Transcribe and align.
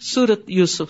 سورت 0.00 0.50
یوسف۔ 0.50 0.88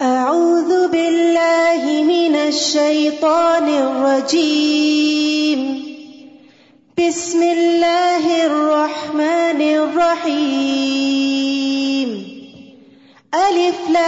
اعوذ 0.00 0.90
باللہ 0.90 2.02
من 2.04 2.36
الشیطان 2.40 3.68
الرجیم 3.76 5.62
بسم 6.98 7.40
اللہ 7.40 8.44
الرحمن 8.44 9.60
الرحیم 9.60 10.52
الف 13.32 13.90
لام 13.90 13.98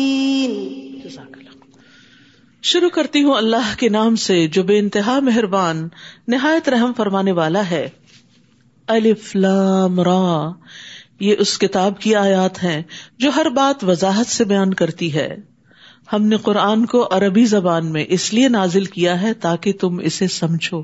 شروع 2.63 2.89
کرتی 2.89 3.23
ہوں 3.23 3.33
اللہ 3.33 3.73
کے 3.77 3.89
نام 3.89 4.15
سے 4.15 4.47
جو 4.47 4.63
بے 4.63 4.79
انتہا 4.79 5.19
مہربان، 5.19 5.87
نہایت 6.27 6.69
رحم 6.69 6.91
فرمانے 6.97 7.31
والا 7.31 7.69
ہے۔ 7.69 7.89
الف 8.87 9.35
لام 9.35 10.01
را۔ 10.01 10.51
یہ 11.19 11.35
اس 11.39 11.59
کتاب 11.59 11.99
کی 11.99 12.15
آیات 12.15 12.63
ہیں 12.63 12.81
جو 13.17 13.31
ہر 13.35 13.49
بات 13.49 13.83
وضاحت 13.83 14.27
سے 14.27 14.43
بیان 14.43 14.73
کرتی 14.73 15.13
ہے۔ 15.13 15.35
ہم 16.13 16.25
نے 16.25 16.37
قرآن 16.37 16.85
کو 16.85 17.07
عربی 17.11 17.45
زبان 17.45 17.91
میں 17.91 18.05
اس 18.09 18.33
لیے 18.33 18.49
نازل 18.49 18.85
کیا 18.85 19.21
ہے 19.21 19.33
تاکہ 19.33 19.73
تم 19.73 19.99
اسے 19.99 20.27
سمجھو۔ 20.27 20.81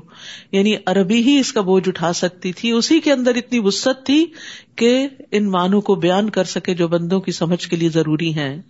یعنی 0.52 0.74
عربی 0.86 1.22
ہی 1.22 1.38
اس 1.38 1.52
کا 1.52 1.60
بوجھ 1.60 1.88
اٹھا 1.88 2.12
سکتی 2.12 2.52
تھی۔ 2.52 2.70
اسی 2.70 3.00
کے 3.00 3.12
اندر 3.12 3.34
اتنی 3.34 3.58
وسط 3.58 4.06
تھی 4.06 4.26
کہ 4.76 5.08
ان 5.30 5.50
معنوں 5.50 5.80
کو 5.80 5.94
بیان 5.94 6.30
کر 6.30 6.44
سکے 6.44 6.74
جو 6.74 6.88
بندوں 6.88 7.20
کی 7.20 7.32
سمجھ 7.32 7.68
کے 7.68 7.76
لیے 7.76 7.88
ضروری 7.88 8.34
ہیں۔ 8.34 8.62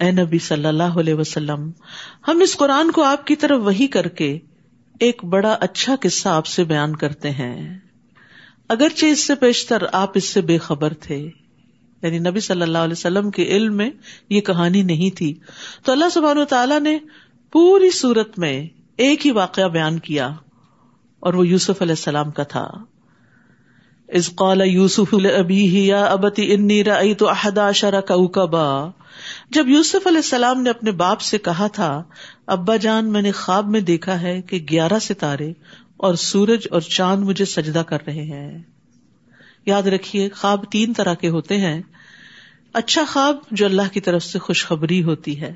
اے 0.00 0.10
نبی 0.10 0.38
صلی 0.38 0.66
اللہ 0.66 0.98
علیہ 0.98 1.14
وسلم، 1.14 1.70
ہم 2.28 2.40
اس 2.40 2.56
قرآن 2.56 2.90
کو 2.90 3.02
آپ 3.02 3.26
کی 3.26 3.36
طرف 3.36 3.60
وہی 3.64 3.86
کر 3.86 4.08
کے 4.08 4.38
ایک 5.00 5.24
بڑا 5.24 5.56
اچھا 5.60 5.94
قصہ 6.00 6.28
آپ 6.28 6.46
سے 6.46 6.64
بیان 6.64 6.96
کرتے 6.96 7.30
ہیں۔ 7.30 7.78
اگرچہ 8.68 9.06
اس 9.06 9.26
سے 9.26 9.34
پیشتر 9.34 9.82
آپ 9.92 10.10
اس 10.14 10.24
سے 10.24 10.40
بے 10.40 10.58
خبر 10.58 10.92
تھے 10.92 11.28
یعنی 12.02 12.18
نبی 12.18 12.40
صلی 12.40 12.62
اللہ 12.62 12.78
علیہ 12.78 12.92
وسلم 12.92 13.30
کے 13.30 13.44
علم 13.44 13.76
میں 13.76 13.90
یہ 14.28 14.40
کہانی 14.40 14.82
نہیں 14.82 15.16
تھی، 15.16 15.34
تو 15.84 15.92
اللہ 15.92 16.08
سبحان 16.12 16.38
و 16.38 16.44
تعالیٰ 16.44 16.80
نے 16.80 16.98
پوری 17.52 17.90
صورت 17.90 18.38
میں 18.38 18.66
ایک 18.96 19.26
ہی 19.26 19.30
واقعہ 19.30 19.68
بیان 19.68 19.98
کیا 19.98 20.28
اور 21.20 21.34
وہ 21.34 21.46
یوسف 21.46 21.82
علیہ 21.82 21.92
السلام 21.92 22.30
کا 22.30 22.42
تھا۔ 22.42 22.66
از 24.14 24.34
قال 24.34 24.60
یوسف 24.60 25.14
ابی 25.38 25.86
یا 25.86 26.04
ابتی 26.04 26.52
انی 26.52 26.84
رأیت 26.84 27.22
احدا 27.22 27.72
شرک 27.72 28.08
کوکبا. 28.08 28.90
جب 29.50 29.68
یوسف 29.68 30.06
علیہ 30.06 30.18
السلام 30.18 30.62
نے 30.62 30.70
اپنے 30.70 30.90
باپ 30.90 31.20
سے 31.20 31.38
کہا 31.38 31.66
تھا، 31.66 32.02
ابا 32.46 32.76
جان، 32.76 33.12
میں 33.12 33.22
نے 33.22 33.32
خواب 33.32 33.68
میں 33.68 33.80
دیکھا 33.80 34.22
ہے 34.22 34.42
کہ 34.42 34.66
گیارہ 34.70 34.98
ستارے 35.02 35.52
اور 35.96 36.14
سورج 36.14 36.66
اور 36.70 36.80
چاند 36.80 37.24
مجھے 37.24 37.44
سجدہ 37.44 37.78
کر 37.78 37.98
رہے 38.06 38.22
ہیں۔ 38.22 38.58
یاد 39.66 39.82
رکھیے، 39.82 40.28
خواب 40.28 40.64
تین 40.70 40.92
طرح 40.92 41.14
کے 41.14 41.28
ہوتے 41.28 41.56
ہیں۔ 41.56 41.82
اچھا 42.72 43.02
خواب 43.08 43.36
جو 43.50 43.66
اللہ 43.66 43.92
کی 43.92 44.00
طرف 44.00 44.22
سے 44.22 44.38
خوشخبری 44.38 45.02
ہوتی 45.02 45.40
ہے۔ 45.40 45.54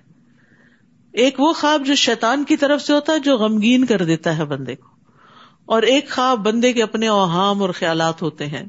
ایک 1.12 1.41
وہ 1.41 1.53
خواب 1.53 1.82
جو 1.87 1.94
شیطان 1.94 2.44
کی 2.44 2.56
طرف 2.56 2.82
سے 2.82 2.93
ہوتا 2.93 3.12
ہے 3.12 3.19
جو 3.19 3.37
غمگین 3.37 3.87
کر 3.87 4.04
دیتا 4.04 4.38
ہے 4.38 4.44
بندے 4.44 4.75
کو۔ 4.75 4.94
اور 5.66 5.82
ایک 5.82 6.10
خواب 6.10 6.38
بندے 6.38 6.72
کے 6.72 6.82
اپنے 6.82 7.08
اوہام 7.08 7.62
اور 7.62 7.70
خیالات 7.70 8.22
ہوتے 8.22 8.47
ہیں۔ 8.47 8.64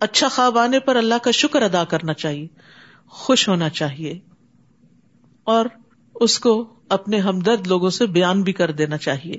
اچھا 0.00 0.28
خواب 0.28 0.58
آنے 0.58 0.80
پر 0.80 0.96
اللہ 0.96 1.14
کا 1.22 1.30
شکر 1.30 1.62
ادا 1.62 1.84
کرنا 1.84 2.14
چاہیے، 2.14 2.46
خوش 3.08 3.48
ہونا 3.48 3.68
چاہیے 3.68 4.18
اور 5.44 5.66
اس 6.14 6.38
کو 6.38 6.74
اپنے 6.88 7.18
ہمدرد 7.18 7.66
لوگوں 7.66 7.90
سے 7.90 8.06
بیان 8.06 8.42
بھی 8.42 8.52
کر 8.52 8.70
دینا 8.70 8.96
چاہیے۔ 8.96 9.34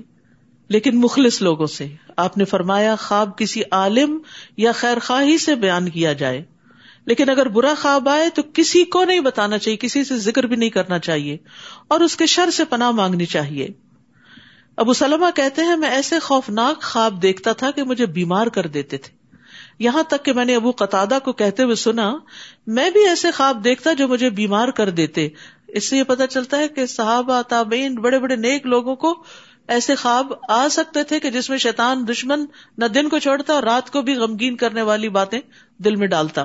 لیکن 0.68 1.00
مخلص 1.00 1.42
لوگوں 1.42 1.66
سے، 1.66 1.86
آپ 2.16 2.38
نے 2.38 2.44
فرمایا 2.44 2.94
خواب 2.96 3.38
کسی 3.38 3.62
عالم 3.70 4.18
یا 4.56 4.72
خیر 4.72 4.98
خواہی 4.98 5.38
سے 5.38 5.54
بیان 5.54 5.88
کیا 5.88 6.12
جائے۔ 6.12 6.44
لیکن 7.04 7.30
اگر 7.30 7.48
برا 7.48 7.74
خواب 7.80 8.08
آئے 8.08 8.28
تو 8.34 8.42
کسی 8.54 8.84
کو 8.84 9.04
نہیں 9.04 9.20
بتانا 9.20 9.58
چاہیے، 9.58 9.76
کسی 9.76 10.04
سے 10.04 10.18
ذکر 10.18 10.44
بھی 10.44 10.56
نہیں 10.56 10.70
کرنا 10.70 10.98
چاہیے 10.98 11.36
اور 11.88 12.00
اس 12.00 12.16
کے 12.16 12.26
شر 12.26 12.50
سے 12.50 12.64
پناہ 12.64 12.90
مانگنی 12.90 13.26
چاہیے۔ 13.26 13.68
ابو 14.76 14.92
سلمہ 14.92 15.26
کہتے 15.34 15.62
ہیں، 15.62 15.76
میں 15.76 15.90
ایسے 15.90 16.18
خوفناک 16.18 16.82
خواب 16.82 17.22
دیکھتا 17.22 17.52
تھا 17.52 17.70
کہ 17.70 17.82
مجھے 17.82 18.06
بیمار 18.06 18.46
کر 18.46 18.66
دیتے 18.66 18.96
تھے۔ 18.98 19.16
یہاں 19.78 20.02
تک 20.02 20.24
کہ 20.24 20.32
میں 20.32 20.44
نے 20.44 20.56
ابو 20.56 20.70
قطع 20.70 21.04
کو 21.24 21.32
کہتے 21.32 21.62
ہوئے 21.62 21.74
سنا، 21.74 22.16
میں 22.66 22.90
بھی 22.90 23.08
ایسے 23.08 23.30
خواب 23.30 23.64
دیکھتا 23.64 23.92
جو 23.92 24.08
مجھے 24.08 24.30
بیمار 24.30 24.68
کر 24.68 24.90
دیتے۔ 24.90 25.28
اس 25.68 25.88
سے 25.88 25.96
یہ 25.96 26.02
پتا 26.02 26.26
چلتا 26.26 26.58
ہے 26.58 26.68
کہ 26.68 26.86
صحابہ، 26.86 27.42
تابعین، 27.48 27.94
بڑے 27.94 28.18
بڑے 28.18 28.36
نیک 28.36 28.66
لوگوں 28.66 28.96
کو 28.96 29.24
ایسے 29.68 29.94
خواب 29.94 30.32
آ 30.48 30.68
سکتے 30.68 31.02
تھے 31.02 31.20
کہ 31.20 31.30
جس 31.30 31.50
میں 31.50 31.58
شیطان 31.58 32.08
دشمن 32.08 32.44
نہ 32.78 32.84
دن 32.84 33.08
کو 33.08 33.18
چھوڑتا 33.18 33.52
اور 33.52 33.62
رات 33.62 33.90
کو 33.90 34.02
بھی 34.02 34.14
غمگین 34.14 34.56
کرنے 34.56 34.82
والی 34.82 35.08
باتیں 35.08 35.40
دل 35.78 35.96
میں 35.96 36.06
ڈالتا۔ 36.06 36.44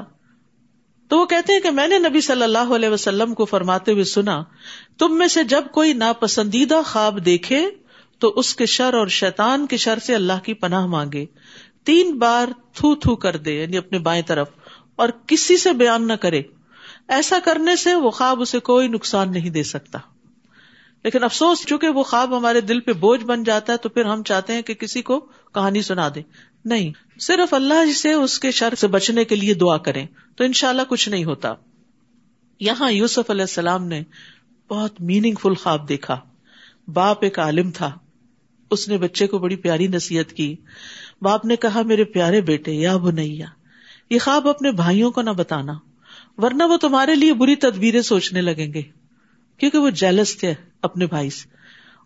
تو 1.07 1.17
وہ 1.17 1.25
کہتے 1.25 1.53
ہیں 1.53 1.59
کہ 1.59 1.71
میں 1.71 1.88
نے 1.88 1.97
نبی 1.97 2.21
صلی 2.21 2.44
اللہ 2.44 2.73
علیہ 2.75 2.89
وسلم 2.89 3.33
کو 3.33 3.45
فرماتے 3.45 3.91
ہوئے 3.91 4.03
سنا، 4.03 4.44
تم 4.97 5.17
میں 5.17 5.27
سے 5.27 5.44
جب 5.44 5.63
کوئی 5.71 5.94
ناپسندیدہ 5.94 6.81
خواب 6.85 7.25
دیکھے 7.25 7.69
تو 8.19 8.33
اس 8.35 8.55
کے 8.55 8.66
شر 8.66 8.94
اور 8.94 9.07
شیطان 9.07 9.67
کے 9.67 9.78
شر 9.78 10.00
سے 10.00 10.16
اللہ 10.16 10.39
کی 10.44 10.53
پناہ 10.53 10.85
مانگے۔ 10.85 11.25
تین 11.83 12.17
بار 12.19 12.47
تھو 12.73 12.95
تھو 12.95 13.16
کر 13.16 13.38
دے 13.38 13.61
یعنی 13.61 13.78
اپنے 13.78 14.00
بائیں 14.00 14.23
طرف، 14.28 14.50
اور 14.95 15.09
کسی 15.28 15.57
سے 15.57 15.73
بیان 15.73 16.07
نہ 16.07 16.13
کرے۔ 16.13 16.41
ایسا 17.07 17.38
کرنے 17.45 17.75
سے 17.75 17.95
وہ 17.95 18.09
خواب 18.09 18.41
اسے 18.41 18.59
کوئی 18.59 18.88
نقصان 18.88 19.31
نہیں 19.31 19.50
دے 19.50 19.63
سکتا۔ 19.63 20.00
لیکن 21.03 21.23
افسوس، 21.23 21.66
چونکہ 21.66 21.89
وہ 21.89 22.03
خواب 22.03 22.38
ہمارے 22.38 22.61
دل 22.61 22.79
پہ 22.79 22.94
بوجھ 22.94 23.23
بن 23.23 23.44
جاتا 23.44 23.73
ہے، 23.73 23.77
تو 23.77 23.89
پھر 23.89 24.06
ہم 24.06 24.23
چاہتے 24.23 24.53
ہیں 24.53 24.61
کہ 24.61 24.73
کسی 24.73 25.01
کو 25.01 25.19
کہانی 25.53 25.81
سنا 25.81 26.09
دے۔ 26.16 26.22
نہیں، 26.66 27.19
صرف 27.19 27.53
اللہ 27.53 27.91
سے 27.91 28.13
اس 28.13 28.39
کے 28.39 28.51
شر 28.51 28.73
سے 28.77 28.88
بچنے 28.88 29.25
کے 29.25 29.35
لیے 29.35 29.53
دعا 29.53 29.77
کریں، 29.77 30.07
تو 30.35 30.44
ان 30.44 30.53
شاء 30.53 30.69
اللہ 30.69 30.81
کچھ 30.89 31.09
نہیں 31.09 31.25
ہوتا۔ 31.25 31.53
یہاں 32.59 32.91
یوسف 32.91 33.29
علیہ 33.29 33.41
السلام 33.41 33.88
نے 33.88 34.03
بہت 34.69 35.01
میننگ 35.01 35.35
فل 35.41 35.53
خواب 35.53 35.89
دیکھا۔ 35.89 36.19
باپ 36.94 37.17
ایک 37.22 37.39
عالم 37.39 37.72
تھا۔ 37.72 37.97
اس 38.72 38.89
نے 38.89 38.97
بچے 38.97 39.28
کو 39.28 39.39
بڑی 39.39 39.55
پیاری 39.55 39.88
نصیحت 39.88 40.33
کی۔ 40.33 40.55
باپ 41.22 41.45
نے 41.45 41.55
کہا، 41.55 41.81
میرے 41.81 42.03
پیارے 42.03 42.41
بیٹے، 42.41 42.72
یا 42.72 42.97
بنیا، 42.97 43.45
یہ 44.09 44.19
خواب 44.19 44.47
اپنے 44.47 44.72
بھائیوں 44.72 45.11
کو 45.11 45.22
نہ 45.22 45.29
بتانا، 45.29 45.73
ورنہ 46.38 46.63
وہ 46.63 46.77
تمہارے 46.77 47.16
لیے 47.16 47.33
بری 47.33 47.56
تدبیریں 47.56 48.01
سوچنے 48.01 48.41
لگیں 48.41 48.73
گے، 48.73 48.81
کیونکہ 49.57 49.77
وہ 49.77 49.89
جیلس 49.89 50.38
تھے 50.38 50.53
اپنے 50.81 51.06
بھائی 51.06 51.29
سے۔ 51.29 51.50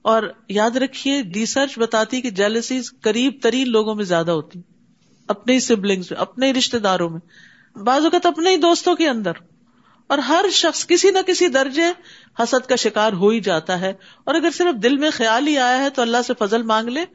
اور 0.01 0.23
یاد 0.49 0.71
رکھیے 0.71 1.21
ریسرچ 1.35 1.79
بتاتی 1.79 2.21
کہ 2.21 2.29
جیلسی 2.29 2.79
قریب 3.01 3.33
ترین 3.41 3.69
لوگوں 3.69 3.95
میں 3.95 4.03
زیادہ 4.03 4.31
ہوتی 4.31 4.61
اپنے 5.27 5.53
ہی 5.53 5.59
سبلنگس 5.59 6.11
میں، 6.11 6.19
اپنے 6.19 6.47
ہی 6.47 6.53
رشتے 6.53 6.79
داروں 6.79 7.09
میں، 7.09 7.19
بعض 7.77 8.03
اوقات 8.03 8.25
اپنے 8.25 8.51
ہی 8.51 8.57
دوستوں 8.57 8.95
کے 8.95 9.09
اندر۔ 9.09 9.31
اور 10.11 10.19
ہر 10.19 10.45
شخص 10.51 10.87
کسی 10.87 11.09
نہ 11.09 11.19
کسی 11.27 11.47
درجے 11.47 11.83
حسد 12.39 12.69
کا 12.69 12.75
شکار 12.75 13.13
ہو 13.13 13.29
ہی 13.29 13.39
جاتا 13.39 13.81
ہے۔ 13.81 13.93
اور 14.23 14.35
اگر 14.35 14.49
صرف 14.53 14.83
دل 14.83 14.97
میں 14.97 15.09
خیال 15.13 15.47
ہی 15.47 15.57
آیا 15.57 15.77
ہے 15.83 15.89
تو 15.89 16.01
اللہ 16.01 16.17
سے 16.27 16.33
فضل 16.39 16.63
مانگ 16.63 16.89
لے 16.89 17.05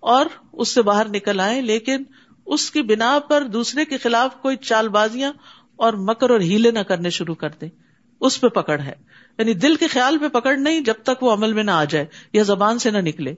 اور 0.00 0.26
اس 0.52 0.68
سے 0.68 0.82
باہر 0.82 1.08
نکل 1.08 1.40
آئے، 1.40 1.60
لیکن 1.60 2.02
اس 2.46 2.70
کی 2.70 2.82
بنا 2.82 3.18
پر 3.18 3.44
دوسرے 3.44 3.84
کے 3.84 3.98
خلاف 3.98 4.42
کوئی 4.42 4.56
چال 4.56 4.88
بازیاں 4.88 5.32
اور 5.76 5.92
مکر 5.92 6.30
اور 6.30 6.40
ہیلے 6.40 6.70
نہ 6.70 6.78
کرنے 6.78 7.10
شروع 7.10 7.34
کر 7.34 7.48
دے۔ 7.60 7.66
اس 8.20 8.40
پہ 8.40 8.48
پکڑ 8.48 8.80
ہے۔ 8.80 8.92
یعنی 9.38 9.54
دل 9.54 9.74
کے 9.74 9.86
خیال 9.86 10.18
پہ 10.18 10.28
پکڑ 10.28 10.56
نہیں، 10.56 10.80
جب 10.80 10.94
تک 11.02 11.22
وہ 11.22 11.32
عمل 11.32 11.52
میں 11.52 11.64
نہ 11.64 11.70
آ 11.70 11.84
جائے 11.84 12.06
یا 12.32 12.42
زبان 12.42 12.78
سے 12.78 12.90
نہ 12.90 12.98
نکلے۔ 12.98 13.34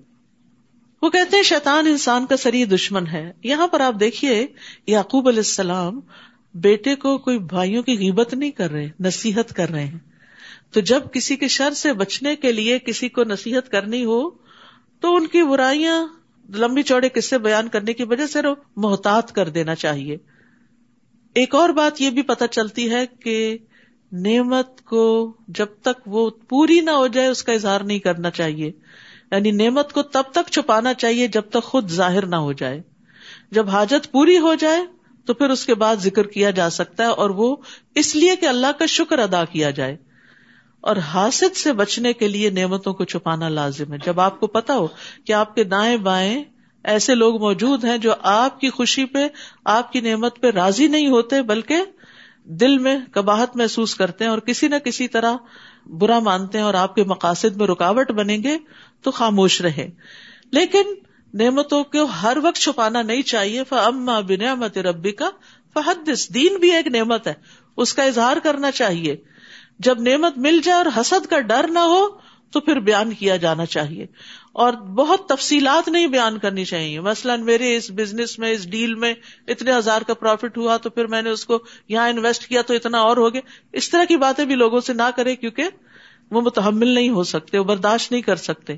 وہ 1.03 1.11
کہتے 1.11 1.37
ہیں، 1.37 1.43
شیطان 1.43 1.87
انسان 1.87 2.27
کا 2.27 2.37
سری 2.37 2.65
دشمن 2.65 3.07
ہے۔ 3.07 3.33
یہاں 3.45 3.67
پر 3.67 3.81
آپ 3.81 3.95
دیکھیے، 4.01 4.47
یعقوب 4.87 5.29
علیہ 5.29 5.39
السلام 5.39 6.01
بیٹے 6.55 6.97
کو 6.97 7.19
کوئی 7.19 7.39
بھائیوں 7.39 7.83
کی 7.83 7.99
غیبت 7.99 8.35
نہیں 8.35 8.51
کر 8.51 8.71
رہے، 8.71 8.89
نصیحت 9.01 9.55
کر 9.55 9.69
رہے 9.69 9.85
ہیں۔ 9.85 9.99
تو 10.73 10.81
جب 10.81 11.01
کسی 11.13 11.37
کے 11.37 11.49
شر 11.49 11.73
سے 11.73 11.93
بچنے 11.93 12.37
کے 12.37 12.53
لیے 12.53 12.79
کسی 12.79 13.09
کو 13.09 13.25
نصیحت 13.25 13.69
کرنی 13.69 14.05
ہو، 14.05 14.31
تو 15.01 15.17
ان 15.17 15.27
کی 15.27 15.43
برائیاں 15.43 16.07
لمبی 16.55 16.83
چوڑے 16.83 17.09
قصے 17.09 17.39
بیان 17.39 17.69
کرنے 17.69 17.93
کی 17.93 18.05
وجہ 18.05 18.27
سے 18.27 18.39
محتاط 18.77 19.33
کر 19.33 19.49
دینا 19.49 19.75
چاہیے۔ 19.75 20.17
ایک 21.35 21.55
اور 21.55 21.69
بات 21.69 22.01
یہ 22.01 22.11
بھی 22.11 22.23
پتہ 22.23 22.45
چلتی 22.51 22.91
ہے 22.91 23.07
کہ 23.07 23.59
نعمت 24.13 24.83
کو 24.85 25.33
جب 25.49 25.67
تک 25.83 26.01
وہ 26.07 26.31
پوری 26.31 26.81
نہ 26.81 26.91
ہو 26.91 27.07
جائے، 27.07 27.29
اس 27.29 27.43
کا 27.43 27.53
اظہار 27.53 27.81
نہیں 27.81 27.99
کرنا 27.99 28.31
چاہیے۔ 28.31 28.73
یعنی 29.31 29.51
نعمت 29.51 29.93
کو 29.93 30.03
تب 30.03 30.23
تک 30.33 30.51
چھپانا 30.51 30.95
چاہیے 30.95 31.29
جب 31.29 31.43
تک 31.51 31.63
خود 31.63 31.91
ظاہر 31.91 32.27
نہ 32.27 32.37
ہو 32.37 32.53
جائے۔ 32.53 32.83
جب 33.51 33.69
حاجت 33.69 34.13
پوری 34.13 34.39
ہو 34.39 34.55
جائے 34.55 35.02
تو 35.25 35.35
پھر 35.35 35.51
اس 35.51 35.67
کے 35.67 35.75
بعد 35.75 35.97
ذکر 35.97 36.27
کیا 36.27 36.51
جا 36.51 36.71
سکتا 36.71 37.03
ہے 37.03 37.09
اور 37.09 37.31
وہ 37.31 37.57
اس 37.95 38.17
لیے 38.17 38.37
کہ 38.37 38.47
اللہ 38.47 38.67
کا 38.79 38.87
شکر 38.87 39.19
ادا 39.19 39.45
کیا 39.45 39.71
جائے۔ 39.71 39.97
اور 40.81 40.97
حاصل 40.97 41.55
سے 41.55 41.73
بچنے 41.73 42.13
کے 42.13 42.29
لیے 42.29 42.51
نعمتوں 42.51 42.95
کو 42.95 43.05
چھپانا 43.05 43.49
لازم 43.49 43.93
ہے۔ 43.93 43.99
جب 44.05 44.21
آپ 44.21 44.41
کو 44.41 44.47
پتا 44.47 44.75
ہو 44.75 44.87
کہ 45.25 45.33
آپ 45.33 45.55
کے 45.55 45.65
دائیں 45.65 45.97
بائیں 45.97 46.45
ایسے 46.85 47.15
لوگ 47.15 47.41
موجود 47.41 47.85
ہیں 47.85 47.99
جو 47.99 48.13
آپ 48.23 48.61
کی 48.61 48.71
خوشی 48.71 49.05
پہ، 49.05 49.29
آپ 49.65 49.93
کی 49.93 50.01
نعمت 50.01 50.41
پہ 50.41 50.51
راضی 50.51 50.87
نہیں 50.87 51.09
ہوتے، 51.09 51.43
بلکہ 51.43 51.77
دل 52.45 52.79
میں 52.79 52.99
کباہت 53.13 53.57
محسوس 53.57 53.95
کرتے 53.95 54.25
ہیں 54.25 54.31
اور 54.31 54.39
کسی 54.39 54.69
نہ 54.69 54.77
کسی 54.77 55.09
طرح 55.09 55.37
برا 55.87 56.19
مانتے 56.19 56.59
ہیں 56.59 56.65
اور 56.65 56.75
آپ 56.75 56.95
کے 56.95 57.05
مقاصد 57.05 57.57
میں 57.57 57.67
رکاوٹ 57.67 58.11
بنیں 58.11 58.43
گے 58.43 58.59
تو 59.03 59.11
خاموش 59.11 59.61
رہے 59.61 59.91
لیکن 60.53 60.83
نعمتوں 61.35 61.85
کو 61.85 62.05
ہر 62.05 62.37
وقت 62.43 62.57
چھپانا 62.57 63.03
نہیں 63.03 63.23
چاہیے۔ 63.23 63.65
فما 63.65 64.21
بنعمت 64.21 64.79
ربی 64.79 65.13
کا 65.13 65.31
فحدث۔ 65.75 66.29
دین 66.29 66.57
بھی 66.57 66.73
ایک 66.73 66.87
نعمت 66.87 67.27
ہے۔ 67.27 67.35
اس 67.77 67.95
کا 67.95 68.03
اظہار 68.03 68.37
کرنا 68.43 68.71
چاہیے۔ 68.71 69.17
جب 69.79 70.01
نعمت 70.01 70.39
مل 70.39 70.61
جائے 70.65 70.79
اور 70.79 71.01
حسد 71.01 71.27
کا 71.27 71.41
ڈر 71.41 71.69
نہ 71.69 71.79
ہو، 71.79 72.09
تو 72.51 72.61
پھر 72.61 72.81
بیان 72.81 73.15
کیا 73.15 73.37
جانا 73.37 73.67
چاہیے۔ 73.67 74.07
اور 74.53 74.73
بہت 74.73 75.29
تفصیلات 75.29 75.89
نہیں 75.89 76.07
بیان 76.07 76.39
کرنی 76.39 76.65
چاہیے۔ 76.65 77.01
مثلاً 77.01 77.45
میرے 77.45 77.77
اس 77.77 77.91
بزنس 77.91 78.39
میں، 78.39 78.51
اس 78.51 78.71
ڈیل 78.71 78.95
میں 78.95 79.15
اتنے 79.49 79.77
ہزار 79.77 80.03
کا 80.03 80.15
پروفٹ 80.15 80.59
ہوا، 80.59 80.77
تو 80.77 80.91
پھر 80.91 81.07
میں 81.07 81.23
نے 81.23 81.31
اس 81.31 81.45
کو 81.45 81.59
یہاں 81.89 82.09
انویسٹ 82.09 82.47
کیا، 82.47 82.63
تو 82.63 82.75
اتنا 82.75 82.99
اور 82.99 83.17
ہو 83.17 83.33
گیا۔ 83.33 83.41
اس 83.73 83.91
طرح 83.91 84.05
کی 84.05 84.17
باتیں 84.17 84.45
بھی 84.45 84.55
لوگوں 84.55 84.81
سے 84.81 84.93
نہ 84.93 85.11
کرے 85.17 85.37
کیونکہ 85.37 85.65
وہ 86.31 86.41
متحمل 86.41 86.89
نہیں 86.89 87.09
ہو 87.09 87.23
سکتے، 87.23 87.59
وہ 87.59 87.65
برداشت 87.65 88.13
نہیں 88.13 88.23
کر 88.23 88.37
سکتے۔ 88.37 88.77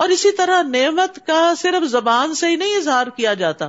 اور 0.00 0.08
اسی 0.08 0.32
طرح 0.32 0.62
نعمت 0.62 1.26
کا 1.26 1.54
صرف 1.58 1.88
زبان 1.88 2.34
سے 2.34 2.48
ہی 2.48 2.56
نہیں 2.56 2.76
اظہار 2.76 3.06
کیا 3.06 3.34
جاتا، 3.34 3.68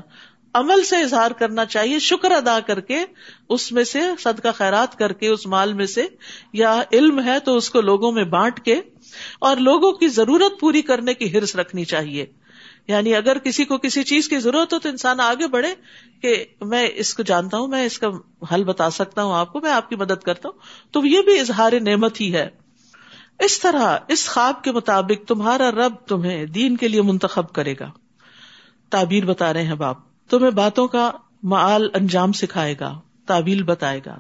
عمل 0.54 0.84
سے 0.84 0.98
اظہار 0.98 1.32
کرنا 1.32 1.66
چاہیے، 1.66 2.00
شکر 2.00 2.32
ادا 2.32 2.60
کر 2.60 2.80
کے 2.80 3.06
اس 3.50 3.72
میں 3.72 3.84
سے 3.84 4.00
صدقہ 4.20 4.48
خیرات 4.56 4.98
کر 4.98 5.14
کے، 5.14 5.28
اس 5.28 5.46
مال 5.46 5.74
میں 5.74 5.86
سے، 5.86 6.06
یا 6.54 6.82
علم 6.94 7.24
ہے 7.24 7.40
تو 7.40 7.56
اس 7.56 7.70
کو 7.70 7.82
لوگوں 7.82 8.12
میں 8.12 8.24
بانٹ 8.24 8.60
کے، 8.60 8.82
اور 9.40 9.58
لوگوں 9.58 9.92
کی 9.92 10.08
ضرورت 10.08 10.60
پوری 10.60 10.82
کرنے 10.82 11.14
کی 11.14 11.38
ہرس 11.38 11.56
رکھنی 11.56 11.86
چاہیے۔ 11.86 12.26
یعنی 12.88 13.16
اگر 13.16 13.38
کسی 13.38 13.66
کو 13.66 13.78
کسی 13.78 14.04
چیز 14.04 14.30
کی 14.30 14.38
ضرورت 14.38 14.74
ہو 14.74 14.80
تو 14.80 14.90
انسان 14.90 15.20
آگے 15.20 15.48
بڑھے 15.48 15.76
کہ 16.22 16.46
میں 16.62 16.90
اس 16.96 17.14
کو 17.14 17.24
جانتا 17.24 17.58
ہوں، 17.58 17.68
میں 17.68 17.86
اس 17.86 18.00
کا 18.00 18.08
حل 18.54 18.64
بتا 18.64 18.90
سکتا 18.90 19.24
ہوں 19.24 19.34
آپ 19.34 19.54
کو، 19.54 19.62
میں 19.62 19.72
آپ 19.72 19.90
کی 19.90 19.96
مدد 19.96 20.24
کرتا 20.24 20.50
ہوں۔ 20.50 20.60
تو 20.92 21.06
یہ 21.06 21.22
بھی 21.22 21.40
اظہار 21.40 21.72
نعمت 21.82 22.22
ہی 22.22 22.34
ہے۔ 22.34 22.61
اس 23.40 23.60
طرح 23.60 23.98
اس 24.08 24.30
خواب 24.30 24.64
کے 24.64 24.72
مطابق 24.72 25.28
تمہارا 25.28 25.72
رب 25.72 25.96
تمہیں 26.08 26.46
دین 26.46 26.78
کے 26.78 26.88
لیے 26.88 27.02
منتخب 27.02 27.54
کرے 27.54 27.74
گا۔ 27.80 27.92
تعبیر 28.90 29.26
بتا 29.26 29.54
رہے 29.54 29.64
ہیں 29.64 29.76
باپ، 29.76 29.98
تمہیں 30.30 30.52
باتوں 30.52 30.88
کا 30.88 31.12
معال 31.44 31.90
انجام 31.94 32.32
سکھائے 32.32 32.76
گا 32.80 33.00
تعبیل 33.26 33.64
بتائے 33.64 34.00
گا۔ 34.06 34.20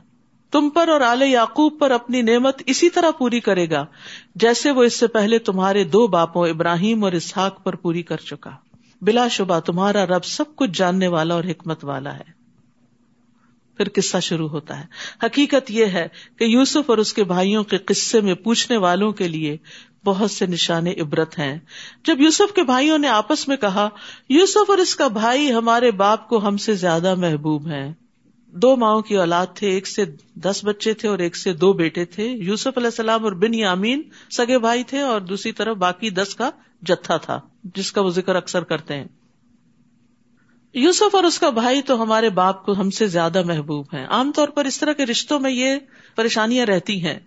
تم 0.52 0.70
پر 0.70 0.88
اور 0.88 1.02
آل 1.02 1.22
یعقوب 1.22 1.80
پر 1.80 1.92
اپنی 1.92 2.22
نعمت 2.22 2.62
اسی 2.66 2.90
طرح 2.90 3.12
پوری 3.12 3.40
کرے 3.40 3.70
گا 3.70 3.86
جیسے 4.36 4.72
وہ 4.72 4.84
اس 4.84 5.00
سے 5.00 5.08
پہلے 5.08 5.40
تمہارے 5.40 5.84
دو 5.84 6.08
باپوں 6.08 6.48
ابراہیم 6.48 7.04
اور 7.04 7.12
اسحاق 7.12 7.64
پر 7.64 7.76
پوری 7.76 8.04
کر 8.04 8.18
چکا۔ 8.18 8.52
بلا 9.02 9.28
شبہ 9.28 9.60
تمہارا 9.60 10.06
رب 10.06 10.26
سب 10.26 10.56
کچھ 10.56 10.70
جاننے 10.74 11.08
والا 11.08 11.34
اور 11.34 11.44
حکمت 11.44 11.86
والا 11.86 12.16
ہے۔ 12.16 12.41
پھر 13.84 14.02
قصہ 14.02 14.18
شروع 14.18 14.50
ہوتا 14.50 14.80
ہے۔ 14.80 14.86
حقیقت 15.24 15.72
یہ 15.72 15.86
ہے 15.86 16.08
کہ 16.40 16.44
یوسف 16.44 16.90
اور 16.90 16.98
اس 16.98 17.14
کے 17.14 17.24
بھائیوں 17.24 17.64
کے 17.64 17.78
قصے 17.78 18.22
میں 18.22 18.34
پوچھنے 18.34 18.78
والوں 18.78 19.12
کے 19.12 19.28
لیے 19.28 19.58
بہت 20.06 20.32
سے 20.32 20.46
نشان 20.46 20.88
عبرت 20.88 21.40
ہیں۔ 21.40 21.60
جب 22.04 22.22
یوسف 22.22 22.54
کے 22.54 22.64
بھائیوں 22.64 22.98
نے 22.98 23.08
آپس 23.08 23.48
میں 23.48 23.58
کہا، 23.58 23.90
یوسف 24.30 24.70
اور 24.70 24.78
اس 24.78 24.96
کا 24.96 25.08
بھائی 25.08 25.54
ہمارے 25.54 25.92
باپ 25.92 26.30
کو 26.30 26.48
ہم 26.48 26.58
سے 26.58 26.74
زیادہ 26.74 27.16
محبوب 27.16 27.68
ہیں۔ 27.68 27.94
دو 28.48 28.76
ماؤں 28.76 29.02
کی 29.02 29.16
اولاد 29.16 29.48
تھے، 29.56 29.70
ایک 29.70 29.88
سے 29.88 30.06
دس 30.36 30.62
بچے 30.64 30.94
تھے 30.94 31.10
اور 31.10 31.20
ایک 31.20 31.38
سے 31.38 31.54
دو 31.54 31.74
بیٹے 31.74 32.06
تھے۔ 32.06 32.28
یوسف 32.28 32.78
علیہ 32.78 32.88
السلام 32.88 33.24
اور 33.24 33.32
بن 33.32 33.54
یامین 33.54 34.02
سگے 34.32 34.60
بھائی 34.60 34.84
تھے 34.84 35.00
اور 35.00 35.22
دوسری 35.22 35.52
طرف 35.52 35.78
باقی 35.78 36.10
دس 36.10 36.36
کا 36.36 36.50
جتھا 36.82 37.18
تھا، 37.18 37.40
جس 37.64 37.92
کا 37.92 38.02
وہ 38.02 38.10
ذکر 38.10 38.36
اکثر 38.36 38.62
کرتے 38.62 38.96
ہیں۔ 38.96 39.06
یوسف 40.74 41.16
اور 41.16 41.24
اس 41.24 41.40
کا 41.40 41.50
بھائی 41.50 41.82
تو 41.82 42.02
ہمارے 42.02 42.30
باپ 42.30 42.66
کو 42.66 42.72
ہم 42.72 42.90
سے 42.90 43.08
زیادہ 43.08 43.44
محبوب 43.44 43.86
ہیں۔ 43.94 44.08
عام 44.08 44.32
طور 44.32 44.48
پر 44.48 44.66
اس 44.66 44.80
طرح 44.80 44.94
کے 44.94 45.06
رشتوں 45.06 45.40
میں 45.40 45.52
یہ 45.52 45.76
پریشانیاں 46.16 46.66
رہتی 46.66 47.06
ہیں۔ 47.06 47.20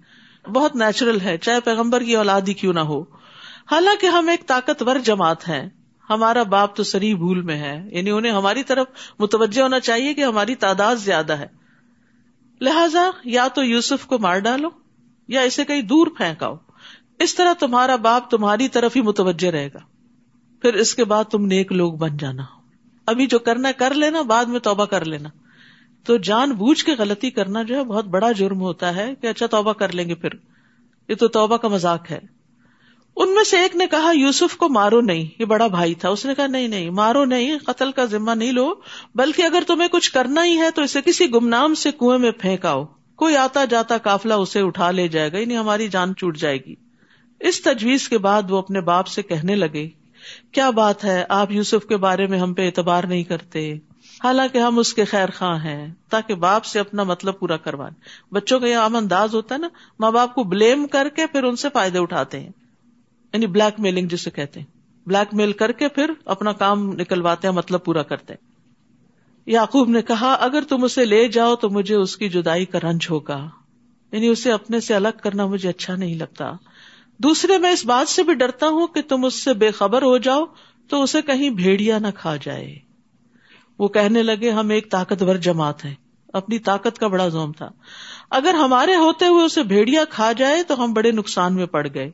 بہت 0.49 0.77
نیچرل 0.77 1.21
ہے، 1.21 1.39
چاہے 1.39 1.61
پیغمبر 1.61 2.03
کی 2.03 2.17
اولاد 2.17 2.41
ہی 2.49 2.55
کیوں 2.55 2.73
نہ 2.73 2.81
ہو۔ 2.81 3.03
حالانکہ 3.71 4.07
ہم 4.07 4.29
ایک 4.29 4.47
طاقتور 4.47 4.97
جماعت 4.99 5.49
ہیں۔ 5.49 5.69
ہمارا 6.11 6.43
باپ 6.43 6.77
تو 6.77 6.83
سری 6.83 7.15
بھول 7.15 7.43
میں 7.43 7.57
ہے۔ 7.57 7.89
یعنی 7.93 8.11
انہیں 8.11 8.33
ہماری 8.33 8.63
طرف 8.63 8.87
متوجہ 9.19 9.63
ہونا 9.63 9.81
چاہیے 9.81 10.15
کہ 10.15 10.25
ہماری 10.25 10.55
تعداد 10.55 10.97
زیادہ 10.97 11.33
ہے۔ 11.33 11.47
لہذا 12.61 13.11
یا 13.25 13.49
تو 13.49 13.65
یوسف 13.65 14.07
کو 14.07 14.19
مار 14.19 14.39
ڈالو 14.39 14.69
یا 15.29 15.41
اسے 15.41 15.65
کہیں 15.65 15.83
دور 15.83 16.07
پھینکاؤ۔ 16.07 16.57
اس 17.19 17.35
طرح 17.35 17.53
تمہارا 17.53 17.97
باپ 17.97 18.31
تمہاری 18.31 18.69
طرف 18.69 18.97
ہی 18.97 19.01
متوجہ 19.01 19.49
رہے 19.49 19.69
گا۔ 19.75 19.79
پھر 20.63 20.75
اس 20.75 20.95
کے 20.95 21.05
بعد 21.05 21.25
تم 21.25 21.47
نیک 21.47 21.73
لوگ 21.73 21.93
بن 21.93 22.17
جانا۔ 22.17 22.45
ابھی 23.07 23.27
جو 23.27 23.39
کرنا 23.39 23.73
کر 23.73 23.95
لینا، 23.95 24.23
بعد 24.23 24.45
میں 24.45 24.61
توبہ 24.61 24.85
کر 24.85 25.05
لینا۔ 25.05 25.29
تو 26.05 26.17
جان 26.17 26.51
بوجھ 26.51 26.85
کے 26.85 26.93
غلطی 26.99 27.31
کرنا 27.31 27.63
جو 27.63 27.77
ہے 27.77 27.85
بہت 27.85 28.05
بڑا 28.05 28.33
جرم 28.33 28.61
ہوتا 28.61 28.97
ہے 28.97 29.15
کہ 29.21 29.27
اچھا 29.27 29.47
توبہ 29.47 29.73
کر 29.73 29.93
لیں 29.93 30.09
گے 30.09 30.15
پھر۔ 30.15 30.29
یہ 31.09 31.15
تو 31.15 31.29
توبہ 31.29 31.57
کا 31.57 31.69
مذاق 31.69 32.11
ہے۔ 32.11 32.21
ان 33.17 33.35
میں 33.35 33.45
سے 33.45 33.59
ایک 33.59 33.77
نے 33.77 33.87
کہا، 33.87 34.13
یوسف 34.15 34.57
کو 34.57 34.69
مارو 34.69 35.01
نہیں، 35.01 35.27
یہ 35.39 35.45
بڑا 35.45 35.67
بھائی 35.67 35.95
تھا۔ 35.95 36.09
اس 36.09 36.27
نے 36.27 36.35
کہا، 36.35 36.47
نہیں 36.47 36.69
نہیں، 36.69 36.91
مارو 36.91 37.25
نہیں، 37.25 37.59
قتل 37.59 37.93
کا 37.93 38.05
ذمہ 38.05 38.31
نہیں 38.31 38.53
لو، 38.53 38.75
بلکہ 39.15 39.43
اگر 39.43 39.63
تمہیں 39.67 39.89
کچھ 39.89 40.13
کرنا 40.13 40.45
ہی 40.45 40.59
ہے 40.59 40.71
تو 40.71 40.83
اسے 40.83 41.03
کسی 41.03 41.33
گمنام 41.35 41.75
سے 41.75 41.91
کنویں 41.91 42.19
میں 42.19 42.31
پھینکاؤ۔ 42.31 42.85
کوئی 43.17 43.37
آتا 43.37 43.65
جاتا 43.65 43.99
کافلا 43.99 44.35
اسے 44.35 44.61
اٹھا 44.61 44.91
لے 44.91 45.09
جائے 45.09 45.33
گا 45.33 45.39
یعنی 45.39 45.57
ہماری 45.57 45.89
جان 45.89 46.15
چوٹ 46.15 46.37
جائے 46.37 46.59
گی۔ 46.67 46.75
اس 47.41 47.63
تجویز 47.63 48.09
کے 48.09 48.19
بعد 48.19 48.51
وہ 48.51 48.59
اپنے 48.59 48.81
باپ 48.81 49.07
سے 49.07 49.23
کہنے 49.23 49.55
لگے 49.55 49.89
کیا 50.53 50.71
بات 50.71 51.05
ہے؟ 51.05 51.25
آپ 51.29 51.51
یوسف 51.51 51.87
کے 51.89 51.97
بارے 51.97 52.27
میں 52.27 52.39
ہم 52.39 52.55
پہ 52.55 52.67
اعتبار 52.67 53.05
نہیں 53.05 53.25
کرتے۔ 53.25 53.75
حالانکہ 54.25 54.59
ہم 54.59 54.79
اس 54.79 54.95
کے 54.95 55.05
خیر 55.05 55.29
خواہ 55.39 55.65
ہیں، 55.65 55.95
تاکہ 56.11 56.35
باپ 56.35 56.65
سے 56.65 56.79
اپنا 56.79 57.03
مطلب 57.03 57.39
پورا 57.39 57.57
کروائیں۔ 57.57 58.01
بچوں 58.35 58.61
کا 58.61 58.67
یہ 58.67 58.77
عام 58.77 58.97
انداز 58.97 59.35
ہوتا 59.35 59.55
ہے 59.55 59.61
نا، 59.61 59.69
ماں 59.99 60.11
باپ 60.11 60.35
کو 60.35 60.43
بلیم 60.43 60.87
کر 60.87 61.09
کے 61.17 61.27
پھر 61.27 61.43
ان 61.43 61.57
سے 61.57 61.69
فائدے 61.73 61.99
اٹھاتے 61.99 62.41
ہیں۔ 62.41 62.51
یعنی 63.33 63.47
بلیک 63.47 63.81
میلنگ 63.81 64.09
جسے 64.09 64.31
کہتے 64.31 64.61
ہیں۔ 64.61 64.67
بلیک 65.07 65.35
میل 65.35 65.53
کر 65.53 65.73
کے 65.73 65.89
پھر 65.89 66.11
اپنا 66.25 66.53
کام 66.53 66.93
نکلواتے 66.93 67.49
ہیں 67.49 67.55
مطلب 67.55 67.85
پورا 67.85 68.03
کرتے 68.03 68.35
ہیں۔ 68.35 68.55
یعقوب 69.47 69.89
نے 69.89 70.03
کہا، 70.03 70.33
اگر 70.33 70.63
تم 70.69 70.85
اسے 70.85 71.05
لے 71.05 71.29
جاؤ 71.29 71.57
تو 71.57 71.71
مجھے 71.71 71.95
اس 71.95 72.17
کی 72.17 72.29
جدائی 72.29 72.65
کا 72.65 72.79
رنج 72.81 73.07
ہوگا۔ 73.11 73.49
یعنی 74.13 74.29
اسے 74.29 74.53
اپنے 74.53 74.81
سے 74.81 74.95
الگ 74.95 75.09
کرنا 75.23 75.47
مجھے 75.47 75.69
اچھا 75.69 75.97
نہیں 75.97 76.15
لگتا۔ 76.15 76.53
دوسرے 77.19 77.59
میں 77.59 77.73
اس 77.73 77.87
بات 77.87 78.11
سے 78.11 78.23
بھی 78.23 78.35
ڈرتا 78.35 78.69
ہوں 78.69 78.87
کہ 78.87 79.03
تم 79.03 79.25
اس 79.25 79.45
سے 79.45 79.55
بے 79.55 79.71
خبر 79.71 80.03
ہو 80.03 80.19
جاؤ 80.19 80.45
تو 80.89 81.03
اسے 81.03 81.23
کہیں 81.23 81.51
بھیڑیا 81.51 81.99
نہ 81.99 82.07
کھا 82.15 82.37
جائے۔ 82.37 82.79
وہ 83.79 83.89
کہنے 83.89 84.23
لگے، 84.23 84.51
ہم 84.51 84.71
ایک 84.71 84.91
طاقتور 84.91 85.37
جماعت 85.37 85.85
ہیں۔ 85.85 85.95
اپنی 86.33 86.59
طاقت 86.59 86.99
کا 86.99 87.07
بڑا 87.07 87.29
زوم 87.29 87.53
تھا۔ 87.53 87.71
اگر 88.31 88.55
ہمارے 88.55 88.95
ہوتے 88.95 89.27
ہوئے 89.27 89.45
اسے 89.45 89.63
بھیڑیا 89.63 90.05
کھا 90.05 90.33
جائے 90.33 90.63
تو 90.63 90.85
ہم 90.85 90.93
بڑے 90.93 91.11
نقصان 91.11 91.55
میں 91.55 91.67
پڑ 91.67 91.87
گئے۔ 91.95 92.11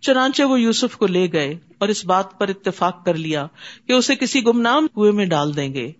چنانچہ 0.00 0.42
وہ 0.42 0.60
یوسف 0.60 0.96
کو 0.96 1.06
لے 1.06 1.32
گئے 1.32 1.58
اور 1.78 1.88
اس 1.88 2.04
بات 2.04 2.38
پر 2.38 2.48
اتفاق 2.48 3.04
کر 3.04 3.14
لیا 3.14 3.46
کہ 3.86 3.92
اسے 3.92 4.16
کسی 4.16 4.44
گمنام 4.46 4.86
کنویں 4.94 5.12
میں 5.12 5.26
ڈال 5.26 5.56
دیں 5.56 5.74
گے۔ 5.74 5.92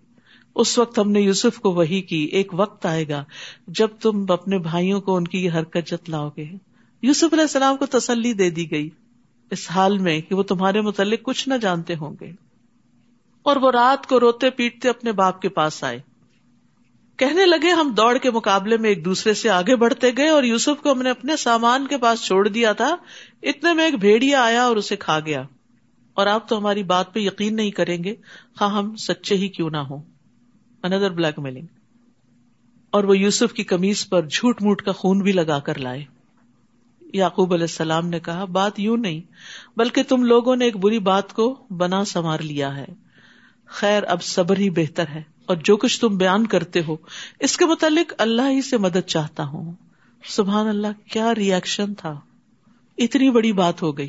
اس 0.55 0.79
وقت 0.79 0.99
ہم 0.99 1.11
نے 1.11 1.21
یوسف 1.21 1.59
کو 1.59 1.71
وہی 1.71 2.01
کی، 2.01 2.25
ایک 2.25 2.49
وقت 2.53 2.87
آئے 2.87 3.09
گا 3.09 3.25
جب 3.69 3.89
تم 4.01 4.27
اپنے 4.29 4.59
بھائیوں 4.59 5.01
کو 5.01 5.17
ان 5.17 5.29
کی 5.29 5.45
یہ 5.45 5.51
حرکت 5.51 5.89
جتلاؤ 5.89 6.29
گے۔ 6.37 6.72
یوسف 7.03 7.33
علیہ 7.33 7.43
السلام 7.43 7.77
کو 7.77 7.87
تسلی 7.87 8.33
دے 8.33 8.51
دی 8.51 8.71
گئی 8.71 8.91
اس 9.51 9.71
حال 9.71 9.99
میں 9.99 10.21
کہ 10.21 10.35
وہ 10.35 10.43
تمہارے 10.43 10.81
متعلق 10.81 11.23
کچھ 11.23 11.49
نہ 11.49 11.55
جانتے 11.55 11.95
ہوں 11.95 12.17
گے۔ 12.21 12.33
اور 13.43 13.57
وہ 13.57 13.71
رات 13.71 14.07
کو 14.07 14.21
روتے 14.21 14.51
پیٹتے 14.51 14.89
اپنے 14.89 15.13
باپ 15.13 15.43
کے 15.43 15.49
پاس 15.49 15.85
آئے۔ 15.85 16.01
کہنے 17.17 17.47
لگے، 17.47 17.71
ہم 17.71 17.95
دوڑ 17.97 18.19
کے 18.19 18.31
مقابلے 18.31 18.77
میں 18.77 18.89
ایک 18.89 19.05
دوسرے 19.05 19.35
سے 19.35 19.51
آگے 19.51 19.77
بڑھتے 19.77 20.11
گئے 20.17 20.29
اور 20.29 20.43
یوسف 20.43 20.83
کو 20.83 20.93
ہم 20.93 21.03
نے 21.03 21.11
اپنے 21.11 21.37
سامان 21.37 21.87
کے 21.87 21.99
پاس 21.99 22.23
چھوڑ 22.23 22.49
دیا 22.49 22.73
تھا۔ 22.73 22.97
اتنے 23.43 23.73
میں 23.73 23.85
ایک 23.85 23.95
بھیڑیا 23.95 24.43
آیا 24.43 24.63
اور 24.63 24.77
اسے 24.77 24.97
کھا 24.97 25.21
گیا۔ 25.21 25.43
اور 26.15 26.27
آپ 26.27 26.49
تو 26.49 26.59
ہماری 26.59 26.83
بات 26.83 27.15
پہ 27.15 27.21
یقین 27.21 27.57
نہیں 27.57 27.71
کریں 27.71 28.05
گے۔ 28.05 28.15
ہاں 28.61 28.69
ہم 28.69 28.97
سچے 28.97 29.35
ہی 29.35 29.49
کیوں 29.49 29.71
نہ 29.71 29.77
ہو 29.77 29.97
اندر 30.83 31.11
بلیک 31.11 31.39
میلنگ 31.39 31.67
اور 32.91 33.05
وہ 33.05 33.19
یوسف 33.19 33.53
کی 33.53 33.65
کمیز 33.65 34.09
پر 34.09 34.27
جھوٹ 34.27 34.63
موٹ 34.63 34.83
کا 34.83 34.93
خون 34.93 35.19
بھی 35.19 35.33
لگا 35.33 35.59
کر 35.59 35.79
لائے۔ 35.79 36.05
یعقوب 37.13 37.53
علیہ 37.53 37.65
السلام 37.65 38.09
نے 38.09 38.21
کہا، 38.21 38.45
بات 38.45 38.81
یوں 38.81 38.97
نہیں، 38.97 39.21
بلکہ 39.77 40.03
تم 40.03 40.23
لوگوں 40.23 40.57
نے 40.57 40.65
ایک 40.65 40.77
بری 40.77 40.99
بات 40.99 41.33
کو 41.33 41.63
بنا 41.71 42.05
سنوار 42.05 42.39
لیا 42.39 42.77
ہے۔ 42.77 42.87
خیر، 43.67 44.03
اب 44.09 44.23
صبر 44.23 44.57
ہی 44.57 44.71
بہتر 44.71 45.05
ہے۔ 45.09 45.23
اور 45.47 45.57
جو 45.57 45.77
کچھ 45.77 46.01
تم 46.01 46.17
بیان 46.17 46.47
کرتے 46.47 46.81
ہو، 46.89 46.97
اس 47.41 47.57
کے 47.57 47.67
متعلق 47.67 48.13
اللہ 48.19 48.43
ہی 48.43 48.63
سے 48.63 48.77
مدد 48.77 49.07
چاہتا 49.07 49.45
ہوں۔ 49.45 49.73
سبحان 50.25 50.67
اللہ، 50.67 51.13
کیا 51.13 51.35
ریئیکشن 51.35 51.95
تھا؟ 51.95 52.21
اتنی 52.99 53.31
بڑی 53.31 53.53
بات 53.53 53.83
ہو 53.83 53.99
گئی۔ 53.99 54.09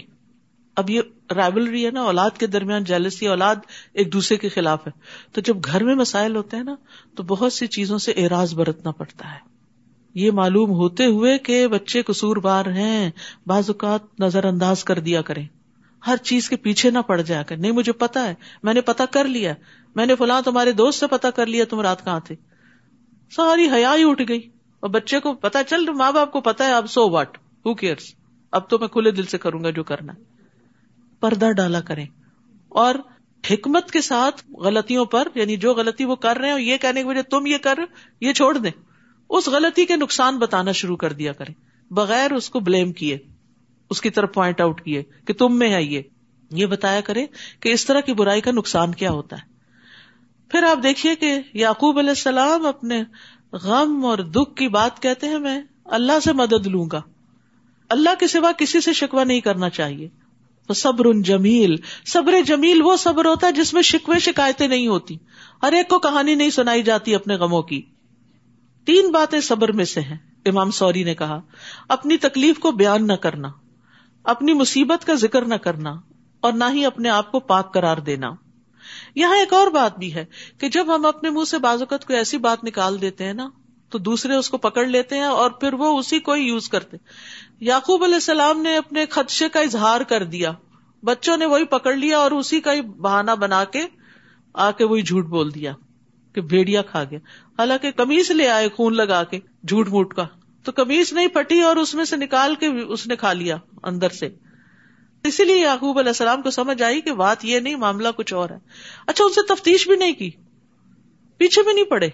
اب 0.75 0.89
یہ 0.89 1.01
رائبلری 1.35 1.85
ہے 1.85 1.91
نا، 1.91 2.01
اولاد 2.01 2.29
کے 2.39 2.47
درمیان 2.47 2.83
جیلسی 2.83 3.27
اولاد 3.27 3.55
ایک 3.93 4.13
دوسرے 4.13 4.37
کے 4.37 4.49
خلاف 4.49 4.87
ہے۔ 4.87 4.91
تو 5.31 5.41
جب 5.41 5.57
گھر 5.65 5.83
میں 5.83 5.95
مسائل 5.95 6.35
ہوتے 6.35 6.57
ہیں 6.57 6.63
نا، 6.63 6.75
تو 7.15 7.23
بہت 7.23 7.53
سی 7.53 7.67
چیزوں 7.67 7.97
سے 7.97 8.11
اعراض 8.11 8.53
برتنا 8.53 8.91
پڑتا 8.91 9.31
ہے۔ 9.31 9.52
یہ 10.13 10.31
معلوم 10.31 10.69
ہوتے 10.69 11.05
ہوئے 11.05 11.37
کہ 11.37 11.67
بچے 11.67 12.01
قصور 12.01 12.37
بار 12.37 12.65
ہیں، 12.65 13.11
بعض 13.47 13.69
اوقات 13.69 14.19
نظر 14.19 14.45
انداز 14.45 14.83
کر 14.83 14.99
دیا 14.99 15.21
کریں۔ 15.21 15.47
ہر 16.07 16.17
چیز 16.17 16.49
کے 16.49 16.55
پیچھے 16.55 16.91
نہ 16.91 16.99
پڑ 16.99 17.21
جایا 17.21 17.43
کر 17.43 17.57
نہیں، 17.57 17.71
مجھے 17.71 17.91
پتا 17.91 18.27
ہے، 18.27 18.33
میں 18.63 18.73
نے 18.73 18.81
پتا 18.81 19.05
کر 19.05 19.25
لیا۔ 19.25 19.53
میں 19.95 20.05
نے 20.05 20.15
فلاں 20.15 20.41
تمہارے 20.41 20.71
دوست 20.71 20.99
سے 20.99 21.07
پتا 21.07 21.29
کر 21.29 21.45
لیا، 21.45 21.65
تم 21.69 21.81
رات 21.81 22.05
کہاں 22.05 22.19
تھے۔ 22.19 22.35
ساری 23.31 23.69
حیا 23.69 23.93
ہی 23.95 24.03
اٹھ 24.03 24.21
گئی۔ 24.29 24.49
اور 24.79 24.89
بچے 24.89 25.19
کو 25.19 25.33
پتا 25.33 25.63
چل، 25.63 25.89
ماں 25.93 26.11
باپ 26.11 26.31
کو 26.31 26.41
پتا 26.41 26.67
ہے، 26.67 26.73
اب 26.73 26.89
سو 26.89 27.09
واٹ 27.09 27.37
ہو 27.37 27.73
کیئرس 27.73 28.15
اب 28.51 28.69
تو 28.69 28.79
میں 28.79 28.87
کھلے 28.87 29.11
دل 29.11 29.23
سے 29.23 29.37
کروں 29.37 29.63
گا 29.63 29.69
جو 29.69 29.83
کرنا 29.83 30.13
پردہ 31.19 31.51
ڈالا 31.51 31.81
کریں۔ 31.81 32.05
اور 32.69 32.95
حکمت 33.51 33.91
کے 33.91 34.01
ساتھ 34.01 34.51
غلطیوں 34.51 35.05
پر 35.05 35.27
یعنی 35.35 35.57
جو 35.57 35.73
غلطی 35.73 36.05
وہ 36.05 36.15
کر 36.15 36.37
رہے 36.37 36.51
ہیں 36.51 36.61
یہ 36.61 36.77
کہنے 36.77 37.01
کی 37.01 37.07
وجہ 37.07 37.21
تم 37.21 37.45
یہ 37.45 37.57
کر 37.57 37.79
یہ 38.21 38.33
چھوڑ 38.33 38.57
دیں۔ 38.57 38.71
اس 39.33 39.47
غلطی 39.47 39.85
کے 39.85 39.95
نقصان 39.95 40.39
بتانا 40.39 40.71
شروع 40.71 40.95
کر 40.95 41.13
دیا 41.13 41.33
کریں۔ 41.33 41.53
بغیر 41.93 42.33
اس 42.33 42.49
کو 42.49 42.59
بلیم 42.59 42.91
کیے، 42.91 43.17
اس 43.89 44.01
کی 44.01 44.09
طرف 44.09 44.33
پوائنٹ 44.33 44.61
آؤٹ 44.61 44.81
کیے 44.81 45.03
کہ 45.27 45.33
تم 45.33 45.59
میں 45.59 45.73
ہے 45.73 45.83
یہ۔ 45.83 46.01
یہ 46.51 46.65
بتایا 46.65 47.01
کرے 47.01 47.25
کہ 47.59 47.69
اس 47.69 47.85
طرح 47.85 47.99
کی 47.99 48.13
برائی 48.13 48.41
کا 48.41 48.51
نقصان 48.51 48.91
کیا 48.91 49.11
ہوتا 49.11 49.35
ہے۔ 49.35 49.41
پھر 50.49 50.63
آپ 50.63 50.83
دیکھیے 50.83 51.15
کہ 51.15 51.39
یعقوب 51.53 51.99
علیہ 51.99 52.09
السلام 52.09 52.65
اپنے 52.65 53.03
غم 53.51 54.05
اور 54.05 54.17
دکھ 54.17 54.55
کی 54.55 54.67
بات 54.67 55.01
کہتے 55.01 55.27
ہیں، 55.27 55.39
میں 55.39 55.61
اللہ 55.85 56.19
سے 56.23 56.33
مدد 56.33 56.67
لوں 56.67 56.85
گا۔ 56.91 57.01
اللہ 57.89 58.09
کے 58.19 58.27
سوا 58.27 58.51
کسی 58.51 58.81
سے 58.81 58.93
شکوا 58.93 59.23
نہیں 59.23 59.41
کرنا 59.41 59.69
چاہیے۔ 59.69 60.09
تو 60.67 60.73
صبر 60.73 61.05
ان 61.05 61.21
جمیل، 61.21 61.75
صبر 62.05 62.41
جمیل 62.45 62.81
وہ 62.81 62.97
صبر 62.97 63.25
ہوتا 63.25 63.47
ہے 63.47 63.51
جس 63.51 63.73
میں 63.73 63.81
شکوے 63.81 64.19
شکایتیں 64.19 64.67
نہیں 64.67 64.87
ہوتی۔ 64.87 65.17
ہر 65.63 65.73
ایک 65.73 65.89
کو 65.89 65.99
کہانی 65.99 66.35
نہیں 66.35 66.49
سنائی 66.49 66.83
جاتی 66.83 67.15
اپنے 67.15 67.35
غموں 67.35 67.61
کی۔ 67.61 67.81
تین 68.85 69.11
باتیں 69.11 69.39
صبر 69.39 69.71
میں 69.71 69.85
سے 69.85 70.01
ہیں۔ 70.01 70.17
امام 70.45 70.71
سوری 70.71 71.03
نے 71.03 71.15
کہا، 71.15 71.41
اپنی 71.89 72.17
تکلیف 72.17 72.59
کو 72.59 72.71
بیان 72.71 73.07
نہ 73.07 73.13
کرنا، 73.13 73.47
اپنی 74.23 74.53
مصیبت 74.53 75.05
کا 75.05 75.13
ذکر 75.13 75.45
نہ 75.45 75.55
کرنا 75.55 75.93
اور 76.39 76.53
نہ 76.53 76.63
ہی 76.73 76.85
اپنے 76.85 77.09
آپ 77.09 77.31
کو 77.31 77.39
پاک 77.39 77.73
قرار 77.73 77.97
دینا۔ 77.97 78.31
یہاں 79.15 79.37
ایک 79.37 79.53
اور 79.53 79.67
بات 79.67 79.99
بھی 79.99 80.13
ہے 80.13 80.25
کہ 80.57 80.69
جب 80.69 80.95
ہم 80.95 81.05
اپنے 81.05 81.29
منہ 81.29 81.43
سے 81.43 81.57
بازوقت 81.57 82.07
کو 82.07 82.13
ایسی 82.13 82.37
بات 82.37 82.63
نکال 82.63 83.01
دیتے 83.01 83.25
ہیں 83.25 83.33
نا، 83.33 83.49
تو 83.89 83.97
دوسرے 83.97 84.35
اس 84.35 84.49
کو 84.49 84.57
پکڑ 84.57 84.85
لیتے 84.85 85.15
ہیں 85.15 85.23
اور 85.23 85.51
پھر 85.51 85.73
وہ 85.73 85.99
اسی 85.99 86.19
کو 86.19 86.33
ہی 86.33 86.41
یوز 86.41 86.69
کرتے۔ 86.69 86.97
یعقوب 87.59 88.03
علیہ 88.03 88.13
السلام 88.13 88.61
نے 88.61 88.77
اپنے 88.77 89.05
خدشے 89.05 89.49
کا 89.49 89.59
اظہار 89.59 90.01
کر 90.01 90.25
دیا۔ 90.25 90.51
بچوں 91.03 91.37
نے 91.37 91.45
وہی 91.45 91.65
پکڑ 91.65 91.93
لیا 91.93 92.19
اور 92.19 92.31
اسی 92.31 92.61
کا 92.61 92.73
ہی 92.73 92.81
بہانا 92.81 93.33
بنا 93.33 93.63
کے 93.63 93.85
آ 94.53 94.71
کے 94.71 94.83
وہی 94.83 95.01
جھوٹ 95.01 95.25
بول 95.25 95.53
دیا۔ 95.53 95.73
کہ 96.33 96.41
بھیڑیا 96.41 96.81
کھا 96.81 97.03
گیا۔ 97.03 97.19
حالانکہ 97.59 97.91
کمیز 97.91 98.31
لے 98.31 98.49
آئے 98.49 98.69
خون 98.69 98.95
لگا 98.95 99.23
کے 99.23 99.39
جھوٹ 99.67 99.87
موٹ 99.87 100.13
کا۔ 100.13 100.25
تو 100.63 100.71
کمیز 100.71 101.13
نہیں 101.13 101.27
پھٹی 101.27 101.61
اور 101.61 101.75
اس 101.75 101.95
میں 101.95 102.05
سے 102.05 102.15
نکال 102.15 102.55
کے 102.55 102.67
اس 102.67 103.07
نے 103.07 103.15
کھا 103.15 103.33
لیا 103.33 103.57
اندر 103.83 104.09
سے۔ 104.09 104.29
اسی 105.23 105.43
لیے 105.43 105.57
یعقوب 105.57 105.99
علیہ 105.99 106.09
السلام 106.09 106.41
کو 106.41 106.51
سمجھ 106.51 106.83
آئی 106.83 107.01
کہ 107.01 107.13
بات 107.13 107.45
یہ 107.45 107.59
نہیں، 107.59 107.75
معاملہ 107.75 108.07
کچھ 108.17 108.33
اور 108.33 108.49
ہے۔ 108.49 108.57
اچھا 109.07 109.25
ان 109.25 109.33
سے 109.33 109.55
تفتیش 109.55 109.87
بھی 109.87 109.95
نہیں 109.95 110.13
کی۔ 110.13 110.31
پیچھے 111.37 111.63
بھی 111.63 111.73
نہیں 111.73 111.85
پڑے 111.85 112.09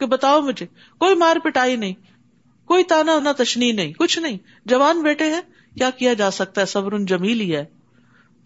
کہ 0.00 0.06
بتاؤ 0.06 0.40
مجھے، 0.40 0.66
کوئی 0.98 1.14
مار 1.14 1.36
پٹائی 1.44 1.76
نہیں، 1.76 1.94
کوئی 2.64 2.84
تانا 2.84 3.18
نہ 3.20 3.28
تشنی 3.36 3.72
نہیں، 3.72 3.92
کچھ 3.92 4.18
نہیں۔ 4.18 4.38
جوان 4.64 5.02
بیٹے 5.02 5.24
ہیں، 5.24 5.40
کیا 5.74 5.90
کیا 5.90 6.12
جا 6.12 6.30
سکتا 6.30 6.60
ہے؟ 6.60 6.66
صبر 6.66 6.98
جمیل 6.98 7.40
ہی 7.40 7.56
ہے۔ 7.56 7.64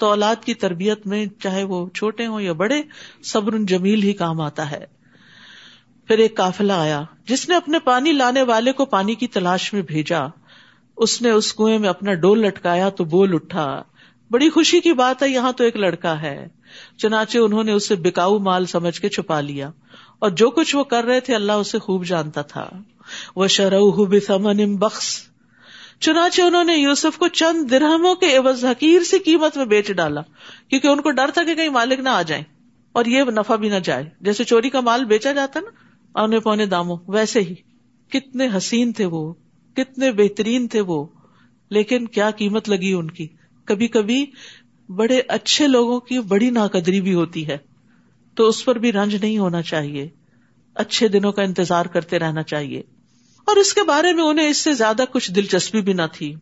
تو 0.00 0.07
اولاد 0.07 0.37
کی 0.45 0.54
تربیت 0.54 1.07
میں 1.07 1.26
چاہے 1.42 1.64
وہ 1.64 1.88
چھوٹے 1.88 2.26
ہوں 2.26 2.40
یا 2.40 2.52
بڑے، 2.52 2.83
صبر 3.25 3.59
جمیل 3.59 4.02
ہی 4.02 4.12
کام 4.12 4.40
آتا 4.40 4.71
ہے۔ 4.71 4.85
پھر 6.07 6.19
ایک 6.19 6.37
کافلا 6.37 6.80
آیا، 6.80 7.02
جس 7.25 7.49
نے 7.49 7.57
اپنے 7.57 7.78
پانی 7.78 8.12
لانے 8.12 8.42
والے 8.42 8.73
کو 8.73 8.85
پانی 8.85 9.14
کی 9.14 9.26
تلاش 9.26 9.73
میں 9.73 9.83
بھیجا۔ 9.83 10.21
اس 10.97 11.23
نے 11.23 11.30
اس 11.30 11.54
کنویں 11.54 11.78
میں 11.78 11.88
اپنا 11.88 12.14
ڈول 12.14 12.38
لٹکایا 12.38 12.88
تو 12.88 13.04
بول 13.04 13.35
اٹھا، 13.35 13.83
بڑی 14.30 14.50
خوشی 14.50 14.80
کی 14.80 14.92
بات 14.92 15.23
ہے، 15.23 15.28
یہاں 15.28 15.52
تو 15.52 15.64
ایک 15.64 15.76
لڑکا 15.76 16.23
ہے۔ 16.23 16.49
چنانچہ 16.99 17.38
انہوں 17.38 17.64
نے 17.64 17.73
اسے 17.73 17.95
بکاؤ 17.95 18.38
مال 18.38 18.66
سمجھ 18.66 19.00
کے 19.00 19.09
چھپا 19.09 19.40
لیا۔ 19.40 19.71
اور 20.19 20.30
جو 20.30 20.50
کچھ 20.50 20.76
وہ 20.76 20.85
کر 20.85 21.04
رہے 21.04 21.21
تھے، 21.21 21.35
اللہ 21.35 21.52
اسے 21.52 21.78
خوب 21.78 22.04
جانتا 22.04 22.42
تھا۔ 22.42 22.71
وہ 23.37 23.47
شرح 23.47 23.78
بخش 24.78 25.29
چنانچہ 26.00 26.42
انہوں 26.42 26.64
نے 26.64 26.76
یوسف 26.76 27.19
کو 27.19 27.28
چند 27.28 27.71
درہموں 27.71 28.14
کے 28.14 28.37
عوض 28.37 28.64
حقیر 28.64 29.02
سی 29.02 29.19
قیمت 29.19 29.57
میں 29.57 29.64
بیچ 29.64 29.92
ڈالا، 29.92 30.21
کیونکہ 30.69 30.88
ان 30.88 31.00
کو 31.00 31.11
ڈر 31.11 31.30
تھا 31.35 31.45
کہ 31.45 31.54
کہیں 31.54 31.69
مالک 31.69 32.00
نہ 32.00 32.09
آ 32.09 32.23
جائیں، 32.23 32.45
اور 32.92 33.04
یہ 33.04 33.23
نفع 33.23 33.57
بھی 33.57 33.69
نہ 33.69 33.78
جائے۔ 33.85 34.11
جیسے 34.21 34.45
چوری 34.45 34.71
کا 34.71 34.80
مال 34.80 35.04
بیچا 35.04 35.33
جاتا 35.33 35.61
نا، 35.61 35.71
آنے 36.14 36.40
پونے 36.40 36.66
داموں، 36.66 36.97
ویسے 37.09 37.40
ہی۔ 37.40 37.54
کتنے 38.09 38.49
حسین 38.57 38.92
تھے 38.92 39.04
وہ، 39.04 39.33
کتنے 39.76 40.12
بہترین 40.12 40.69
تھے 40.69 40.80
وہ۔ 40.80 41.07
لیکن 41.71 42.07
کیا 42.07 42.30
قیمت 42.30 42.69
لگی 42.69 42.92
ان 42.92 43.11
کی؟ 43.11 43.28
کبھی 43.64 43.88
کبھی 43.88 44.26
بڑے 44.88 45.21
اچھے 45.28 45.66
لوگوں 45.66 46.00
کی 46.00 46.19
بڑی 46.19 46.50
ناقدری 46.50 47.00
بھی 47.00 47.14
ہوتی 47.14 47.47
ہے۔ 47.47 47.59
تو 48.35 48.49
اس 48.49 48.64
پر 48.64 48.78
بھی 48.78 48.92
رنج 48.92 49.14
نہیں 49.14 49.38
ہونا 49.38 49.62
چاہیے۔ 49.62 50.09
اچھے 50.75 51.09
دنوں 51.09 51.33
کا 51.33 51.42
انتظار 51.42 51.87
کرتے 51.87 52.19
رہنا 52.19 52.42
چاہیے۔ 52.42 52.83
اور 53.50 53.57
اس 53.57 53.75
کے 53.75 53.83
بارے 53.83 54.12
میں 54.12 54.25
انہیں 54.25 54.49
اس 54.49 54.57
سے 54.57 54.73
زیادہ 54.73 55.04
کچھ 55.11 55.33
دلچسپی 55.33 55.80
بھی 55.80 55.92
نہ 55.92 56.02
تھی۔ 56.12 56.35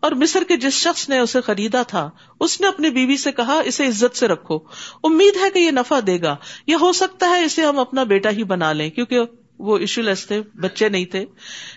اور 0.00 0.12
مصر 0.12 0.42
کے 0.48 0.56
جس 0.56 0.72
شخص 0.72 1.08
نے 1.08 1.18
اسے 1.18 1.40
خریدا 1.40 1.82
تھا، 1.82 2.10
اس 2.40 2.60
نے 2.60 2.66
اپنی 2.66 2.90
بیوی 2.90 3.16
سے 3.16 3.32
کہا، 3.32 3.60
اسے 3.64 3.86
عزت 3.86 4.16
سے 4.16 4.28
رکھو۔ 4.28 4.58
امید 5.04 5.36
ہے 5.36 5.50
کہ 5.50 5.58
یہ 5.58 5.70
نفع 5.70 6.00
دے 6.06 6.20
گا۔ 6.22 6.36
یہ 6.66 6.74
ہو 6.80 6.92
سکتا 6.92 7.28
ہے 7.28 7.44
اسے 7.44 7.62
ہم 7.62 7.78
اپنا 7.78 8.02
بیٹا 8.02 8.30
ہی 8.30 8.44
بنا 8.44 8.72
لیں، 8.72 8.90
کیونکہ 8.90 9.20
وہ 9.58 9.78
ایشو 9.78 10.02
لیس 10.02 10.26
تھے، 10.26 10.42
بچے 10.54 10.88
نہیں 10.88 11.04
تھے۔ 11.04 11.24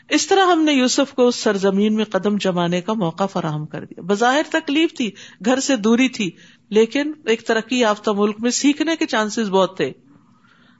اس 0.09 0.27
طرح 0.27 0.45
ہم 0.45 0.63
نے 0.63 0.73
یوسف 0.73 1.13
کو 1.13 1.27
اس 1.27 1.35
سرزمین 1.35 1.95
میں 1.95 2.05
قدم 2.05 2.37
جمانے 2.37 2.81
کا 2.81 2.93
موقع 2.93 3.25
فراہم 3.25 3.65
کر 3.65 3.85
دیا۔ 3.85 4.01
بظاہر 4.01 4.41
تکلیف 4.49 4.93
تھی، 4.93 5.11
گھر 5.45 5.59
سے 5.59 5.75
دوری 5.75 6.09
تھی، 6.09 6.31
لیکن 6.69 7.11
ایک 7.25 7.41
ترقی 7.41 7.79
یافتہ 7.79 8.11
ملک 8.11 8.35
میں 8.39 8.51
سیکھنے 8.51 8.95
کے 8.95 9.05
چانسز 9.05 9.49
بہت 9.49 9.77
تھے۔ 9.77 9.91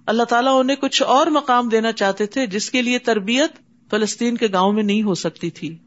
اللہ 0.06 0.24
تعالیٰ 0.24 0.60
انہیں 0.60 0.78
کچھ 0.78 1.04
اور 1.04 1.28
مقام 1.28 1.70
دینا 1.70 1.92
چاہتے 1.92 2.26
تھے، 2.26 2.46
جس 2.48 2.70
کے 2.70 2.82
لیے 2.82 3.00
تربیت 3.00 3.67
فلسطین 3.92 4.38
کے 4.38 4.48
گاؤں 4.54 4.74
میں 4.74 4.84
نہیں 4.84 5.04
ہو 5.04 5.16
سکتی 5.16 5.50
تھی۔ 5.50 5.78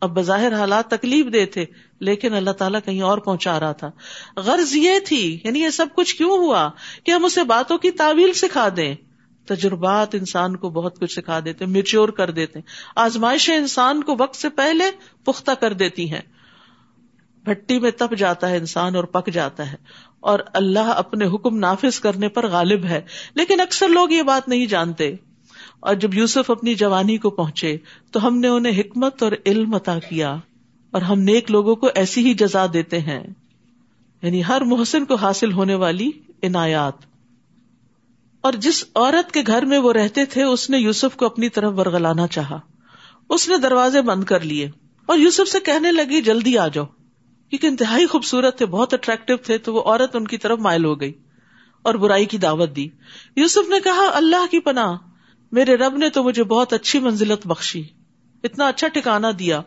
اب 0.00 0.10
بظاہر 0.10 0.52
حالات 0.54 0.88
تکلیف 0.88 1.26
دے 1.32 1.46
تھے، 1.46 1.64
لیکن 2.00 2.34
اللہ 2.34 2.50
تعالیٰ 2.50 2.80
کہیں 2.84 3.00
اور 3.00 3.18
پہنچا 3.18 3.60
رہا 3.60 3.72
تھا۔ 3.72 3.90
غرض 4.36 4.76
یہ 4.76 4.92
تھی 5.06 5.40
یعنی 5.44 5.60
یہ 5.60 5.70
سب 5.70 5.86
کچھ 5.94 6.16
کیوں 6.16 6.30
ہوا 6.30 6.70
کہ 7.04 7.10
ہم 7.10 7.24
اسے 7.24 7.44
باتوں 7.44 7.78
کی 7.78 7.90
تعویل 7.90 8.32
سکھا 8.32 8.68
دیں؟ 8.76 8.94
تجربات 9.46 10.14
انسان 10.14 10.56
کو 10.56 10.70
بہت 10.70 11.00
کچھ 11.00 11.12
سکھا 11.12 11.40
دیتے 11.44 11.66
میچور 11.66 12.08
کر 12.08 12.30
دیتے۔ 12.30 12.58
آزمائشیں 12.96 13.56
انسان 13.56 14.02
کو 14.02 14.16
وقت 14.18 14.36
سے 14.36 14.48
پہلے 14.48 14.84
پختہ 15.24 15.50
کر 15.50 15.72
دیتی 15.72 16.12
ہیں۔ 16.12 16.20
بھٹی 17.44 17.78
میں 17.78 17.90
تپ 17.90 18.14
جاتا 18.14 18.50
ہے 18.50 18.56
انسان 18.56 18.96
اور 18.96 19.04
پک 19.04 19.32
جاتا 19.32 19.72
ہے۔ 19.72 19.76
اور 20.20 20.38
اللہ 20.52 20.92
اپنے 20.96 21.26
حکم 21.26 21.58
نافذ 21.58 22.00
کرنے 22.00 22.28
پر 22.28 22.46
غالب 22.46 22.84
ہے۔ 22.84 23.00
لیکن 23.34 23.60
اکثر 23.60 23.88
لوگ 23.88 24.10
یہ 24.10 24.22
بات 24.22 24.48
نہیں 24.48 24.66
جانتے۔ 24.66 25.14
اور 25.86 25.94
جب 25.94 26.14
یوسف 26.14 26.50
اپنی 26.50 26.74
جوانی 26.74 27.18
کو 27.18 27.30
پہنچے 27.30 27.76
تو 28.10 28.26
ہم 28.26 28.38
نے 28.38 28.48
انہیں 28.48 28.80
حکمت 28.80 29.22
اور 29.22 29.32
علم 29.46 29.74
عطا 29.74 29.98
کیا 29.98 30.36
اور 30.90 31.02
ہم 31.02 31.20
نیک 31.20 31.50
لوگوں 31.50 31.76
کو 31.76 31.88
ایسی 31.94 32.28
ہی 32.28 32.34
جزا 32.34 32.66
دیتے 32.72 33.00
ہیں۔ 33.00 33.26
یعنی 34.22 34.44
ہر 34.44 34.60
محسن 34.60 35.04
کو 35.04 35.14
حاصل 35.14 35.52
ہونے 35.52 35.74
والی 35.74 36.10
عنایات۔ 36.42 36.92
اور 38.40 38.52
جس 38.52 38.84
عورت 38.94 39.32
کے 39.32 39.42
گھر 39.46 39.64
میں 39.64 39.78
وہ 39.78 39.92
رہتے 39.92 40.24
تھے، 40.24 40.42
اس 40.42 40.70
نے 40.70 40.78
یوسف 40.78 41.16
کو 41.16 41.26
اپنی 41.26 41.48
طرف 41.48 41.72
ورگلانا 41.76 42.26
چاہا۔ 42.26 42.60
اس 43.28 43.48
نے 43.48 43.58
دروازے 43.58 44.02
بند 44.02 44.24
کر 44.24 44.40
لیے 44.40 44.70
اور 45.06 45.18
یوسف 45.18 45.48
سے 45.48 45.60
کہنے 45.60 45.92
لگی، 45.92 46.20
جلدی 46.20 46.58
آ 46.58 46.68
جاؤ۔ 46.68 46.84
کیونکہ 47.50 47.66
انتہائی 47.66 48.06
خوبصورت 48.06 48.58
تھے، 48.58 48.66
بہت 48.66 48.94
اٹریکٹو 48.94 49.36
تھے، 49.36 49.58
تو 49.58 49.74
وہ 49.74 49.82
عورت 49.82 50.16
ان 50.16 50.26
کی 50.26 50.38
طرف 50.38 50.58
مائل 50.58 50.84
ہو 50.84 51.00
گئی 51.00 51.12
اور 51.82 51.94
برائی 51.94 52.26
کی 52.26 52.38
دعوت 52.38 52.76
دی۔ 52.76 52.88
یوسف 53.36 53.68
نے 53.68 53.76
کہا، 53.84 54.10
اللہ 54.14 54.46
کی 54.50 54.60
پناہ۔ 54.60 54.96
میرے 55.56 55.74
رب 55.74 55.96
نے 55.96 56.10
تو 56.10 56.22
مجھے 56.22 56.44
بہت 56.44 56.72
اچھی 56.72 56.98
منزلت 56.98 57.46
بخشی، 57.46 57.82
اتنا 58.44 58.66
اچھا 58.66 58.88
ٹھکانا 58.88 59.30
دیا، 59.38 59.62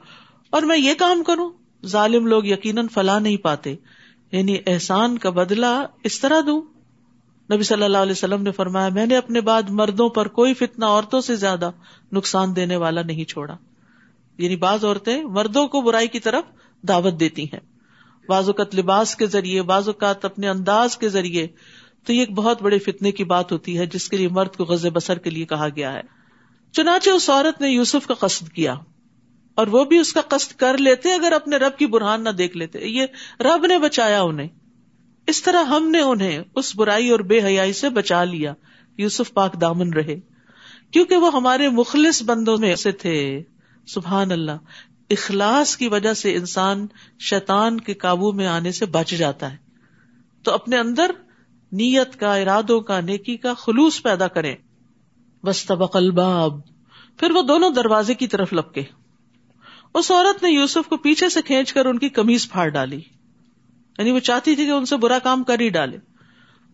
اور 0.50 0.62
میں 0.62 0.78
یہ 0.78 0.94
کام 0.94 1.24
کروں؟ 1.24 1.52
ظالم 1.86 2.28
لوگ 2.28 2.46
یقیناً 2.46 2.88
فلاں 2.88 3.20
نہیں 3.20 3.38
پاتے 3.38 3.76
یعنی 4.32 4.58
احسان 4.68 5.18
کا 5.18 5.30
بدلا 5.30 5.86
اس 6.04 6.20
طرح 6.20 6.42
دوں؟ 6.46 6.62
نبی 7.54 7.64
صلی 7.64 7.84
اللہ 7.84 7.98
علیہ 7.98 8.12
وسلم 8.12 8.42
نے 8.42 8.52
فرمایا، 8.52 8.90
میں 8.90 9.06
نے 9.06 9.18
اپنے 9.18 9.42
بعد 9.42 9.64
مردوں 9.70 10.10
پر 10.10 10.28
کوئی 10.28 10.54
فتنا 10.54 10.88
عورتوں 10.88 11.22
سے 11.22 11.36
زیادہ 11.36 11.72
نقصان 12.12 12.56
دینے 12.56 12.76
والا 12.76 13.02
نہیں 13.02 13.24
چھوڑا۔ 13.24 13.56
یعنی 14.38 14.56
بعض 14.56 14.86
عورتیں 14.86 15.24
مردوں 15.24 15.68
کو 15.68 15.82
برائی 15.82 16.08
کی 16.08 16.20
طرف 16.20 16.44
دعوت 16.82 17.20
دیتی 17.20 17.44
ہیں۔ 17.44 17.60
بعض 18.28 18.48
اوقات 18.50 18.76
لباس 18.76 19.16
کے 19.16 19.26
ذریعے، 19.26 19.62
بعض 19.62 19.88
اوقات 19.88 20.26
اپنے 20.26 20.50
انداز 20.50 20.98
کے 20.98 21.10
ذریعے 21.10 21.48
تو 22.06 22.14
یہ 22.14 22.20
ایک 22.20 22.32
بہت 22.32 22.62
بڑے 22.62 22.80
فتنے 22.80 23.12
کی 23.12 23.24
بات 23.24 23.52
ہوتی 23.52 23.78
ہے، 23.78 23.86
جس 23.86 24.10
کے 24.10 24.18
لیے 24.18 24.28
مرد 24.28 24.56
کو 24.56 24.64
غز 24.64 24.86
بسر 24.94 25.18
کے 25.18 25.30
لیے 25.30 25.46
کہا 25.46 25.68
گیا 25.76 25.94
ہے۔ 25.94 26.02
چنانچہ 26.72 27.10
اس 27.10 27.30
عورت 27.30 27.62
نے 27.62 27.70
یوسف 27.70 28.08
کا 28.08 28.14
قصد 28.14 28.50
کیا، 28.50 28.76
اور 29.56 29.68
وہ 29.68 29.84
بھی 29.84 29.98
اس 29.98 30.14
کا 30.14 30.22
قصد 30.22 30.52
کر 30.52 30.78
لیتے 30.78 31.14
اگر 31.14 31.32
اپنے 31.32 31.58
رب 31.58 31.78
کی 31.78 31.86
برہان 31.86 32.24
نہ 32.24 32.30
دیکھ 32.30 32.58
لیتے۔ 32.58 32.80
یہ 32.80 33.06
رب 33.40 33.66
نے 33.66 33.78
بچایا 33.78 34.22
انہیں۔ 34.22 34.48
اس 35.28 35.44
طرح 35.44 35.64
ہم 35.64 35.92
نے 35.92 36.00
انہیں 36.00 36.40
اس 36.56 36.76
برائی 36.76 37.10
اور 37.10 37.20
بے 37.20 37.44
حیائی 37.44 37.74
سے 37.74 37.90
بچا 37.90 38.24
لیا۔ 38.24 38.54
یوسف 38.98 39.34
پاک 39.34 39.62
دامن 39.62 39.94
رہے۔ 39.94 40.20
کیونکہ 40.92 41.16
وہ 41.16 41.34
ہمارے 41.34 41.70
مخلص 41.70 42.24
بندوں 42.24 42.58
میں 42.58 42.76
سے 42.76 42.92
تھے۔ 42.92 43.44
سبحان 43.88 44.32
اللہ۔ 44.32 44.58
اخلاص 45.10 45.78
کی 45.78 45.88
وجہ 45.88 46.14
سے 46.14 46.36
انسان 46.36 46.88
شیطان 47.20 47.80
کے 47.80 47.94
قابو 47.94 48.32
میں 48.32 48.48
آنے 48.48 48.72
سے 48.72 48.86
بچ 48.86 49.10
جاتا 49.10 49.52
ہے۔ 49.52 49.58
تو 50.44 50.52
اپنے 50.52 50.78
اندر 50.78 51.12
نیت 51.72 52.20
کا، 52.20 52.36
ارادوں 52.36 52.82
کا، 52.82 53.02
نیکی 53.02 53.38
کا 53.38 53.54
خلوص 53.54 54.04
پیدا 54.04 54.28
کریں۔ 54.28 54.56
وسطبق 55.44 55.96
الباب۔ 55.96 56.60
پھر 57.18 57.32
وہ 57.32 57.42
دونوں 57.42 57.70
دروازے 57.70 58.14
کی 58.14 58.28
طرف 58.28 58.54
لپکے۔ 58.54 58.84
اس 59.94 60.12
عورت 60.12 60.44
نے 60.44 60.50
یوسف 60.50 60.88
کو 60.90 60.98
پیچھے 60.98 61.30
سے 61.30 61.42
کھینچ 61.42 61.74
کر 61.74 61.86
ان 61.86 62.00
کی 62.00 62.10
کمیز 62.10 62.52
پھاڑ 62.52 62.70
ڈالی۔ 62.70 63.02
یعنی 63.98 64.12
وہ 64.12 64.20
چاہتی 64.20 64.56
تھی 64.56 64.66
کہ 64.66 64.72
ان 64.72 64.86
سے 64.86 64.98
برا 64.98 65.20
کام 65.20 65.44
کر 65.44 65.60
ہی 65.60 65.70
ڈالے۔ 65.70 65.98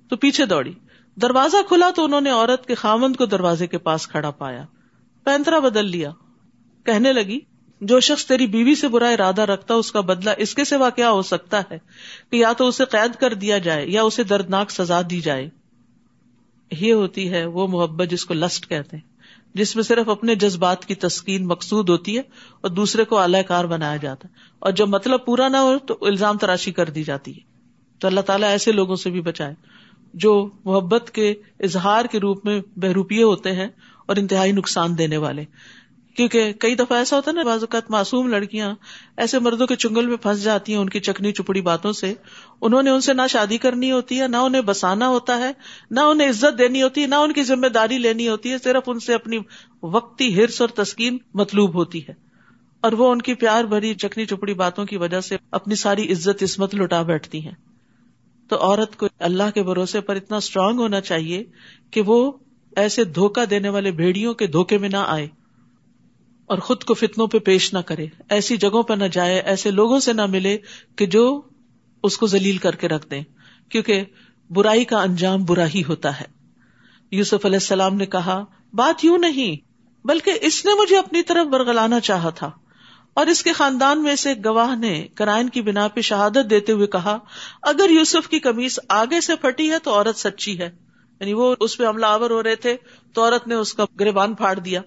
تو 0.10 0.18
پیچھے 0.18 0.46
دوڑی۔ 0.46 0.74
دروازہ 1.16 1.58
کھلا 1.68 1.90
تو 1.96 2.04
انہوں 2.04 2.22
نے 2.22 2.30
عورت 2.30 2.66
کے 2.66 2.76
خامند 2.76 3.16
کو 3.16 3.26
دروازے 3.26 3.68
کے 3.68 3.78
پاس 3.78 4.08
کھڑا 4.08 4.32
پایا۔ 4.32 4.66
پینترا 5.24 5.60
بدل 5.60 5.86
لیا۔ 5.86 6.12
کہنے 6.86 7.14
لگی 7.14 7.40
جو 7.82 8.00
شخص 8.00 8.26
تیری 8.26 8.48
بیوی 8.48 8.76
سے 8.76 8.88
برا 8.88 9.10
ارادہ 9.10 9.42
رکھتا 9.42 9.74
اس 9.74 9.92
کا 9.92 10.02
بدلہ 10.02 10.30
اس 10.38 10.56
کے 10.56 10.64
سوا 10.64 10.90
کیا 10.90 11.12
ہو 11.12 11.22
سکتا 11.22 11.62
ہے 11.72 11.78
کہ 12.32 12.36
یا 12.36 12.54
تو 12.54 12.68
اسے 12.68 12.86
قید 12.86 13.16
کر 13.16 13.34
دیا 13.34 13.58
جائے 13.58 13.88
یا 13.88 14.04
اسے 14.04 14.24
دردناک 14.24 14.72
سزا 14.72 15.02
دی 15.10 15.22
جائے۔ 15.22 15.50
یہ 16.72 16.94
ہوتی 16.94 17.32
ہے 17.32 17.46
وہ 17.46 17.68
محبت 17.68 18.08
جس 18.10 18.26
کو 18.26 18.34
لسٹ 18.34 18.70
کہتے 18.70 18.98
ہیں، 18.98 19.04
جس 19.54 19.76
میں 19.76 19.84
صرف 19.84 20.10
اپنے 20.10 20.36
جذبات 20.36 20.86
کی 20.86 20.96
تسکین 20.96 21.48
مقصود 21.48 21.90
ہوتی 21.90 22.16
ہے 22.16 22.22
اور 22.62 22.70
دوسرے 22.70 23.04
کو 23.04 23.18
اعلی 23.18 23.44
کار 23.48 23.66
بنایا 23.66 23.98
جاتا 23.98 24.28
ہے۔ 24.28 24.34
اور 24.60 24.72
جب 24.72 24.88
مطلب 24.90 25.26
پورا 25.26 25.48
نہ 25.48 25.58
ہو 25.58 25.78
تو 25.78 25.98
الزام 26.02 26.38
تراشی 26.38 26.72
کر 26.72 26.90
دی 26.90 27.04
جاتی 27.04 27.36
ہے۔ 27.36 27.40
تو 28.00 28.08
اللہ 28.08 28.22
تعالیٰ 28.22 28.50
ایسے 28.50 28.72
لوگوں 28.72 28.96
سے 28.96 29.10
بھی 29.10 29.22
بچائے 29.22 29.54
جو 30.14 30.50
محبت 30.66 31.12
کے 31.12 31.36
اظہار 31.60 32.06
کے 32.06 32.20
روپ 32.20 32.46
میں 32.46 32.62
بہروپیے 32.76 33.24
ہوتے 33.24 33.52
ہیں 33.52 33.68
اور 34.06 34.16
انتہائی 34.16 34.52
نقصان 34.52 34.98
دینے 34.98 35.18
والے۔ 35.18 35.46
کیونکہ 36.16 36.54
کئی 36.54 36.76
دفعہ 36.76 36.98
ایسا 36.98 37.16
ہوتا 37.16 37.32
ہے 37.32 37.36
نا، 37.36 37.44
بعض 37.44 37.60
اوقات 37.60 37.92
معصوم 37.92 38.28
لڑکیاں 38.28 38.76
ایسے 39.18 39.40
مردوں 39.40 39.68
کے 39.68 39.76
چنگل 39.76 40.08
میں 40.08 40.18
پھنس 40.18 40.44
جاتی 40.44 40.74
ہیں، 40.74 40.80
ان 40.80 40.90
کی 40.90 41.00
چکنی 41.00 41.32
چپڑی 41.32 41.62
باتوں 41.62 41.92
سے۔ 41.92 42.14
انہوں 42.62 42.84
نے 42.84 42.90
ان 42.90 43.02
سے 43.02 43.14
نہ 43.14 43.22
شادی 43.30 43.58
کرنی 43.58 43.92
ہوتی 43.92 44.22
ہے، 44.22 44.28
نہ 44.28 44.38
انہیں 44.38 44.62
بسانا 44.62 45.08
ہوتا 45.08 45.38
ہے، 45.38 45.52
نہ 45.92 46.00
انہیں 46.00 46.30
عزت 46.30 46.60
دینی 46.60 46.84
ہوتی 46.84 47.02
ہے، 47.02 47.08
نہ 47.08 47.16
ان 47.16 47.32
کی 47.32 47.44
ذمہ 47.44 47.68
داری 47.68 47.98
لینی 47.98 48.28
ہوتی 48.28 48.52
ہے، 48.52 48.58
صرف 48.64 48.84
ان 48.88 49.00
سے 49.00 49.14
اپنی 49.14 49.38
وقتی 49.84 50.44
ہرس 50.44 50.62
اور 50.62 50.70
تسکین 50.70 51.18
مطلوب 51.34 51.76
ہوتی 51.76 52.08
ہے۔ 52.08 52.14
اور 52.82 52.92
وہ 52.92 53.12
ان 53.12 53.22
کی 53.22 53.34
پیار 53.34 53.64
بھری 53.64 53.94
چکنی 53.94 54.26
چپڑی 54.26 54.54
باتوں 54.54 54.86
کی 54.86 54.98
وجہ 54.98 55.20
سے 55.20 55.38
اپنی 55.52 55.76
ساری 55.76 56.12
عزت 56.12 56.44
عصمت 56.44 56.76
لٹا 56.76 57.02
بیٹھتی 57.02 57.46
ہیں۔ 57.46 57.54
تو 58.50 58.58
عورت 58.60 58.98
کو 58.98 59.08
اللہ 59.20 59.52
کے 59.54 59.64
بھروسے 59.64 60.02
پر 60.02 60.16
اتنا 60.16 60.38
اسٹرانگ 60.38 60.80
ہونا 60.80 61.02
چاہیے 61.02 61.44
کہ 61.92 62.02
وہ 62.02 62.32
ایسے 62.76 63.04
دھوکا 63.04 63.44
دینے 63.50 63.70
والے 63.70 63.92
بھیڑیوں 63.92 64.34
کے 64.34 64.48
دھوکے 64.48 64.78
میں 64.78 64.90
نہ 64.90 65.04
آئے۔ 65.08 65.28
اور 66.46 66.58
خود 66.58 66.84
کو 66.84 66.94
فتنوں 66.94 67.28
پہ 67.28 67.40
پیش 67.40 67.74
نہ 67.74 67.80
کرے۔ 67.80 68.08
ایسی 68.30 68.58
جگہوں 68.58 68.84
پہ 68.84 68.94
نہ 68.94 69.04
جائے، 69.04 69.40
ایسے 69.40 69.72
لوگوں 69.72 70.00
سے 70.00 70.14
نہ 70.14 70.26
ملے 70.26 70.58
کہ 70.96 71.06
جو 71.06 71.42
اس 72.04 72.18
کو 72.18 72.28
ذلیل 72.28 72.58
کر 72.58 72.76
کے 72.76 72.88
رکھ 72.88 73.10
دیں۔ 73.10 73.24
کیونکہ 73.70 74.04
برائی 74.50 74.86
کا 74.86 75.02
انجام 75.02 75.44
برا 75.44 75.68
ہی 75.68 75.82
ہوتا 75.88 76.20
ہے۔ 76.20 76.26
یوسف 77.12 77.46
علیہ 77.46 77.56
السلام 77.56 77.96
نے 77.96 78.06
کہا، 78.06 78.46
بات 78.74 79.06
یوں 79.06 79.18
نہیں، 79.18 79.56
بلکہ 80.08 80.34
اس 80.42 80.66
نے 80.66 80.72
مجھے 80.82 80.98
اپنی 80.98 81.24
طرف 81.24 81.48
برگلانا 81.48 82.00
چاہا 82.00 82.30
تھا۔ 82.30 82.52
اور 83.14 83.26
اس 83.26 83.44
کے 83.44 83.52
خاندان 83.52 84.04
میں 84.04 84.16
سے 84.16 84.34
گواہ 84.46 84.76
نے 84.76 85.08
کرائن 85.16 85.50
کی 85.50 85.62
بنا 85.62 85.88
پہ 85.88 86.02
شہادت 86.02 86.50
دیتے 86.50 86.72
ہوئے 86.72 86.88
کہا، 86.88 87.18
اگر 87.62 87.90
یوسف 87.90 88.30
کی 88.30 88.40
کمیز 88.40 88.80
آگے 88.90 89.22
سے 89.22 89.36
پھٹی 89.36 89.72
ہے 89.72 89.80
تو 89.80 89.92
عورت 89.92 90.18
سچی 90.18 90.60
ہے۔ 90.60 90.70
یعنی 91.20 91.34
وہ 91.34 91.56
اس 91.60 91.78
پہ 91.78 91.86
حملہ 91.88 92.06
آور 92.06 92.30
ہو 92.30 92.44
رہے 92.44 92.56
تھے 92.56 92.78
تو 93.14 93.24
عورت 93.24 93.48
نے 93.48 93.56
اس 93.56 93.74
کا 93.74 93.86
گریبان 94.00 94.34
پھاڑ 94.34 94.60
دیا۔ 94.60 94.82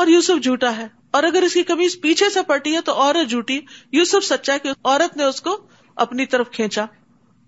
اور 0.00 0.08
یوسف 0.08 0.42
جھوٹا 0.42 0.76
ہے۔ 0.76 0.86
اور 1.10 1.22
اگر 1.22 1.42
اس 1.42 1.54
کی 1.54 1.62
کمیز 1.62 2.00
پیچھے 2.00 2.30
سے 2.30 2.40
پٹی 2.42 2.74
ہے 2.74 2.80
تو 2.80 2.94
عورت 2.94 3.30
جھوٹی۔ 3.30 3.60
یوسف 3.92 4.24
سچا 4.24 4.58
کہ 4.58 4.70
عورت 4.84 5.16
نے 5.16 5.24
اس 5.24 5.40
کو 5.40 5.66
اپنی 5.96 6.26
طرف 6.26 6.50
کھینچا۔ 6.50 6.86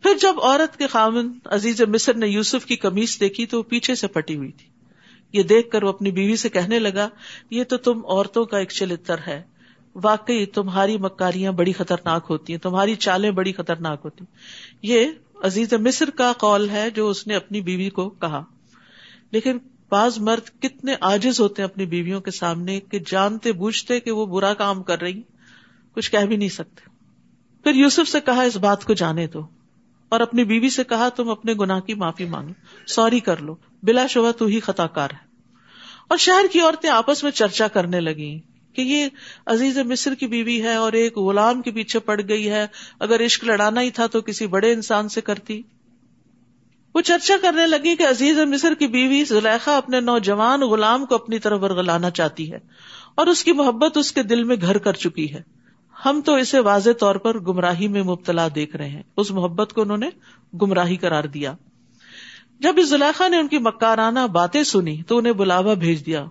پھر 0.03 0.15
جب 0.21 0.41
عورت 0.43 0.77
کے 0.77 0.87
خامن 0.87 1.33
عزیز 1.45 1.81
مصر 1.81 2.15
نے 2.15 2.29
یوسف 2.29 2.67
کی 2.67 2.77
کمیز 2.77 3.21
دیکھی 3.21 3.47
تو 3.47 3.59
وہ 3.59 3.63
پیچھے 3.63 3.95
سے 3.95 4.07
پٹی 4.07 4.37
ہوئی 4.37 4.53
تھی۔ 4.53 4.69
یہ 5.33 5.43
دیکھ 5.43 5.71
کر 5.71 5.83
وہ 5.83 5.89
اپنی 5.89 6.11
بیوی 6.11 6.37
سے 6.37 6.49
کہنے 6.49 6.79
لگا، 6.79 7.09
یہ 7.51 7.65
تو 7.65 7.77
تم 7.77 8.07
عورتوں 8.07 8.45
کا 8.45 8.59
ایک 8.59 8.71
چلتر 8.71 9.17
ہے۔ 9.27 9.43
واقعی 9.95 10.47
تمہاری 10.47 10.99
مکاریاں 10.99 11.53
بڑی 11.53 11.73
خطرناک 11.73 12.27
ہوتی 12.31 12.53
ہیں، 12.53 12.61
تمہاری 12.61 12.95
چالیں 12.95 13.31
بڑی 13.31 13.53
خطرناک 13.53 14.01
ہوتی 14.05 14.25
ہیں۔ 14.25 14.37
یہ 14.83 15.07
عزیز 15.43 15.73
مصر 15.73 16.11
کا 16.11 16.33
قول 16.33 16.71
ہے 16.71 16.91
جو 16.91 17.09
اس 17.09 17.27
نے 17.27 17.35
اپنی 17.35 17.61
بیوی 17.61 17.91
کو 17.91 18.11
کہا۔ 18.11 18.45
لیکن 19.31 19.59
بعض 19.93 20.19
مرد 20.19 20.63
کتنے 20.63 20.95
آجز 21.01 21.41
ہوتے 21.41 21.63
ہیں 21.63 21.69
اپنی 21.69 21.87
بیویوں 21.87 22.21
کے 22.21 22.31
سامنے 22.31 22.81
کہ 22.81 22.99
جانتے 23.07 23.53
بوجھتے 23.53 24.01
کہ 24.01 24.11
وہ 24.11 24.27
برا 24.27 24.55
کام 24.55 24.83
کر 24.83 25.01
رہی 25.01 25.23
کچھ 25.95 26.11
کہہ 26.11 26.19
بھی 26.19 26.37
نہیں 26.37 26.49
سکتے۔ 26.49 26.91
پھر 27.65 27.75
یوسف 27.75 28.09
سے 28.09 28.21
کہا، 28.21 28.43
اس 28.43 28.57
بات 28.57 28.85
کو 28.85 28.95
جانے 28.95 29.27
دو۔ 29.27 29.47
اور 30.09 30.21
اپنی 30.21 30.45
بیوی 30.45 30.69
سے 30.69 30.85
کہا، 30.85 31.09
تم 31.09 31.29
اپنے 31.29 31.55
گناہ 31.55 31.81
کی 31.81 31.95
معافی 31.95 32.25
مانگو۔ 32.25 32.53
سوری 32.87 33.21
کر 33.21 33.37
لو۔ 33.37 33.55
بلا 33.83 34.07
شبہ 34.07 34.33
تو 34.33 34.47
ہی 34.47 34.61
خطا 34.61 34.87
کار 34.87 35.11
ہے۔ 35.11 35.27
اور 36.09 36.19
شہر 36.19 36.45
کی 36.53 36.61
عورتیں 36.61 36.91
آپس 36.91 37.23
میں 37.23 37.31
چرچا 37.31 37.69
کرنے 37.69 38.01
لگی 38.01 38.39
کہ 38.73 38.81
یہ 38.81 39.09
عزیز 39.47 39.79
مصر 39.79 40.15
کی 40.15 40.27
بیوی 40.27 40.63
ہے 40.63 40.75
اور 40.75 40.93
ایک 40.93 41.17
غلام 41.17 41.63
کے 41.63 41.71
پیچھے 41.71 41.99
پڑ 41.99 42.21
گئی 42.29 42.51
ہے۔ 42.51 42.67
اگر 43.01 43.25
عشق 43.25 43.45
لڑانا 43.45 43.81
ہی 43.81 43.91
تھا 43.91 44.07
تو 44.07 44.21
کسی 44.21 44.47
بڑے 44.47 44.73
انسان 44.73 45.09
سے 45.09 45.21
کرتی۔ 45.21 45.63
وہ 46.95 47.01
چرچا 47.01 47.35
کرنے 47.43 47.67
لگی 47.67 47.97
کہ 47.97 48.03
عزیز 48.03 48.39
مصر 48.39 48.75
کی 48.75 48.87
بیوی 48.87 49.25
زلیخا 49.25 49.77
اپنے 49.77 50.01
نوجوان 50.01 50.61
غلام 50.61 51.07
کو 51.07 51.15
اپنی 51.15 51.39
طرف 51.39 51.63
ورگلانا 51.63 52.11
چاہتی 52.11 52.53
ہے 52.53 52.59
اور 53.15 53.27
اس 53.27 53.45
کی 53.45 53.53
محبت 53.53 53.97
اس 53.97 54.13
کے 54.13 54.23
دل 54.23 54.45
میں 54.45 54.57
گھر 54.61 54.79
کر 54.79 54.93
چکی 54.93 55.35
ہے۔ 55.35 55.41
ہم 56.05 56.21
تو 56.25 56.35
اسے 56.35 56.59
واضح 56.59 56.91
طور 57.01 57.15
پر 57.15 57.39
گمراہی 57.39 57.89
میں 57.89 58.03
مبتلا 58.03 58.49
دیکھ 58.55 58.77
رہے 58.77 58.89
ہیں۔ 58.89 59.03
اس 59.17 59.31
محبت 59.31 59.73
کو 59.73 59.83
انہوں 59.83 59.97
نے 59.97 60.09
گمراہی 60.63 60.97
قرار 60.97 61.25
دیا۔ 61.25 61.55
جب 62.61 62.75
اس 62.77 62.89
زلیخا 62.89 63.29
نے 63.29 63.37
ان 63.37 63.49
کی 63.49 63.59
مکارانہ 63.59 64.27
باتیں 64.33 64.63
سنی 64.63 65.03
تو 65.03 65.19
انہیں 65.19 65.33
بلاوا 65.33 65.75
بھیج 65.75 66.07
دیا، 66.07 66.25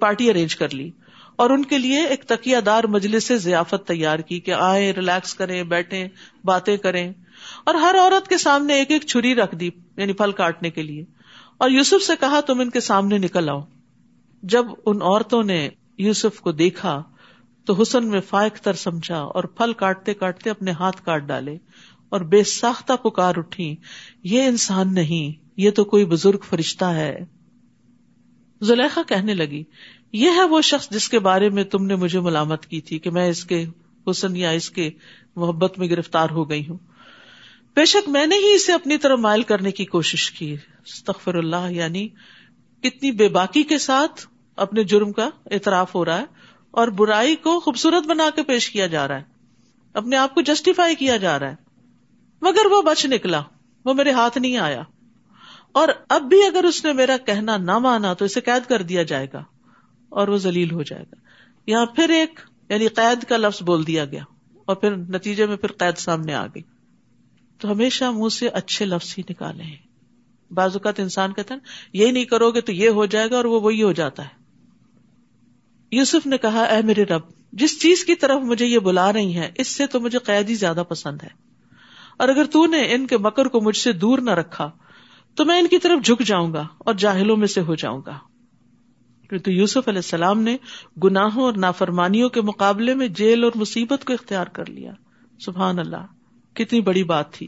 پارٹی 0.00 0.30
ارینج 0.30 0.56
کر 0.56 0.74
لی 0.74 0.90
اور 1.36 1.50
ان 1.50 1.64
کے 1.64 1.78
لیے 1.78 2.06
ایک 2.06 2.24
تکیہ 2.24 2.56
دار 2.66 2.84
مجلس 2.84 3.24
سے 3.24 3.38
ضیافت 3.38 3.88
تیار 3.88 4.18
کی 4.18 4.40
کہ 4.40 4.50
آئے 4.50 4.92
ریلیکس 4.92 5.34
کریں، 5.34 5.62
بیٹھیں، 5.62 6.08
باتیں 6.44 6.76
کریں۔ 6.76 7.12
اور 7.68 7.74
ہر 7.74 7.94
عورت 8.00 8.28
کے 8.28 8.38
سامنے 8.38 8.74
ایک 8.74 8.90
ایک 8.90 9.02
چھری 9.02 9.34
رکھ 9.34 9.56
دی 9.56 9.70
یعنی 9.96 10.12
پھل 10.12 10.32
کاٹنے 10.32 10.70
کے 10.70 10.82
لیے۔ 10.82 11.04
اور 11.58 11.70
یوسف 11.70 12.02
سے 12.02 12.12
کہا، 12.20 12.40
تم 12.40 12.60
ان 12.60 12.70
کے 12.70 12.80
سامنے 12.80 13.18
نکل 13.18 13.48
آؤ۔ 13.48 13.60
جب 14.42 14.66
ان 14.86 15.02
عورتوں 15.02 15.42
نے 15.42 15.68
یوسف 15.98 16.40
کو 16.40 16.52
دیکھا، 16.52 17.02
تو 17.64 17.74
حسن 17.74 18.06
میں 18.06 18.20
فائق 18.20 18.52
تر 18.52 18.72
سمجھا 18.72 19.18
اور 19.18 19.44
پھل 19.44 19.72
کاٹتے 19.72 20.14
کاٹتے 20.14 20.50
اپنے 20.50 20.70
ہاتھ 20.70 21.02
کاٹ 21.04 21.22
ڈالے 21.22 21.58
اور 22.08 22.20
بے 22.20 22.44
ساختہ 22.44 22.92
پکار 22.92 23.34
اٹھی۔ 23.36 23.76
یہ 24.22 24.42
انسان 24.42 24.94
نہیں، 24.94 25.44
یہ 25.56 25.70
تو 25.70 25.84
کوئی 25.84 26.04
بزرگ 26.04 26.38
فرشتہ 26.48 26.84
ہے۔ 26.84 27.18
زلیخا 28.60 29.02
کہنے 29.08 29.34
لگی، 29.34 29.64
یہ 30.12 30.30
ہے 30.30 30.44
وہ 30.44 30.60
شخص 30.60 30.90
جس 30.90 31.08
کے 31.08 31.18
بارے 31.18 31.48
میں 31.48 31.64
تم 31.64 31.86
نے 31.86 31.94
مجھے 31.94 32.20
ملامت 32.20 32.66
کی 32.66 32.80
تھی 32.80 32.98
کہ 32.98 33.10
میں 33.10 33.28
اس 33.28 33.44
کے 33.44 33.66
حسن 34.10 34.36
یا 34.36 34.50
اس 34.50 34.70
کے 34.70 34.90
محبت 35.36 35.78
میں 35.78 35.88
گرفتار 35.88 36.30
ہو 36.30 36.50
گئی 36.50 36.68
ہوں۔ 36.68 36.78
بے 37.78 37.84
شک 37.84 38.08
میں 38.08 38.26
نے 38.26 38.36
ہی 38.36 38.54
اسے 38.54 38.72
اپنی 38.72 38.98
طرف 38.98 39.18
مائل 39.18 39.42
کرنے 39.42 39.70
کی 39.70 39.84
کوشش 39.84 40.30
کی۔ 40.30 40.56
استغفر 40.86 41.34
اللہ 41.34 41.70
یعنی 41.70 42.08
کتنی 42.82 43.12
بے 43.12 43.28
باکی 43.28 43.62
کے 43.62 43.78
ساتھ 43.78 44.26
اپنے 44.56 44.84
جرم 44.84 45.12
کا 45.12 45.30
اعتراف 45.50 45.94
ہو 45.94 46.04
رہا 46.04 46.18
ہے 46.18 46.24
اور 46.70 46.88
برائی 46.88 47.36
کو 47.36 47.60
خوبصورت 47.60 48.06
بنا 48.06 48.30
کے 48.34 48.42
پیش 48.42 48.70
کیا 48.70 48.86
جا 48.86 49.08
رہا 49.08 49.16
ہے۔ 49.16 49.22
اپنے 49.94 50.16
آپ 50.16 50.34
کو 50.34 50.40
جسٹیفائی 50.40 50.94
کیا 50.94 51.16
جا 51.16 51.38
رہا 51.38 51.50
ہے۔ 51.50 51.54
مگر 52.42 52.66
وہ 52.70 52.82
بچ 52.82 53.06
نکلا، 53.06 53.42
وہ 53.84 53.94
میرے 53.94 54.10
ہاتھ 54.10 54.38
نہیں 54.38 54.56
آیا۔ 54.56 54.82
اور 55.72 55.88
اب 56.08 56.22
بھی 56.22 56.46
اگر 56.46 56.64
اس 56.64 56.84
نے 56.84 56.92
میرا 56.92 57.16
کہنا 57.16 57.56
نہ 57.56 57.78
مانا 57.78 58.14
تو 58.14 58.24
اسے 58.24 58.40
قید 58.40 58.68
کر 58.68 58.82
دیا 58.82 59.02
جائے 59.02 59.26
گا 59.32 59.44
اور 60.08 60.28
وہ 60.28 60.36
ذلیل 60.36 60.70
ہو 60.70 60.82
جائے 60.82 61.02
گا۔ 61.02 61.14
یہاں 61.66 61.86
پھر 61.86 62.08
ایک 62.08 62.40
یعنی 62.68 62.88
قید 62.88 63.24
کا 63.24 63.36
لفظ 63.36 63.62
بول 63.62 63.86
دیا 63.86 64.04
گیا 64.04 64.22
اور 64.64 64.76
پھر 64.76 64.96
نتیجے 64.96 65.46
میں 65.46 65.56
پھر 65.56 65.72
قید 65.72 65.98
سامنے 65.98 66.34
آ 66.34 66.46
گئی۔ 66.46 66.77
تو 67.58 67.72
ہمیشہ 67.72 68.04
منہ 68.04 68.28
سے 68.28 68.48
اچھے 68.48 68.84
لفظ 68.84 69.14
ہی 69.18 69.22
نکالے 69.30 69.62
ہیں۔ 69.62 69.76
بعض 70.52 70.70
اوقات 70.72 71.00
انسان 71.00 71.32
کہتا 71.32 71.54
ہے 71.54 71.58
یہ 71.92 72.12
نہیں 72.12 72.24
کرو 72.24 72.50
گے 72.50 72.60
تو 72.60 72.72
یہ 72.72 72.88
ہو 72.88 73.06
جائے 73.06 73.30
گا 73.30 73.36
اور 73.36 73.44
وہ 73.44 73.60
وہی 73.60 73.82
ہو 73.82 73.92
جاتا 73.92 74.24
ہے۔ 74.24 74.38
یوسف 75.90 76.26
نے 76.26 76.38
کہا، 76.38 76.62
اے 76.62 76.82
میرے 76.82 77.04
رب، 77.04 77.20
جس 77.52 77.82
چیز 77.82 78.04
کی 78.04 78.14
طرف 78.14 78.40
مجھے 78.40 78.66
یہ 78.66 78.78
بلا 78.78 79.12
رہی 79.12 79.36
ہے 79.36 79.52
اس 79.54 79.68
سے 79.68 79.86
تو 79.86 80.00
مجھے 80.00 80.18
قیدی 80.18 80.54
زیادہ 80.54 80.82
پسند 80.88 81.22
ہے۔ 81.22 81.28
اور 82.16 82.28
اگر 82.28 82.44
تو 82.44 82.66
نے 82.66 82.94
ان 82.94 83.06
کے 83.06 83.18
مکر 83.18 83.46
کو 83.46 83.60
مجھ 83.60 83.76
سے 83.76 83.92
دور 83.92 84.18
نہ 84.18 84.30
رکھا، 84.30 84.70
تو 85.34 85.44
میں 85.44 85.58
ان 85.58 85.66
کی 85.66 85.78
طرف 85.78 86.04
جھک 86.04 86.22
جاؤں 86.22 86.52
گا 86.52 86.66
اور 86.78 86.94
جاہلوں 86.94 87.36
میں 87.36 87.46
سے 87.46 87.60
ہو 87.60 87.74
جاؤں 87.74 88.02
گا۔ 88.06 88.18
تو 89.44 89.50
یوسف 89.50 89.88
علیہ 89.88 89.98
السلام 89.98 90.42
نے 90.42 90.56
گناہوں 91.04 91.42
اور 91.42 91.52
نافرمانیوں 91.52 92.28
کے 92.28 92.40
مقابلے 92.40 92.94
میں 92.94 93.08
جیل 93.08 93.44
اور 93.44 93.52
مصیبت 93.54 94.04
کو 94.04 94.12
اختیار 94.12 94.46
کر 94.46 94.70
لیا۔ 94.70 94.92
سبحان 95.40 95.78
اللہ۔ 95.78 96.17
کتنی 96.58 96.80
بڑی 96.80 97.04
بات 97.04 97.32
تھی۔ 97.32 97.46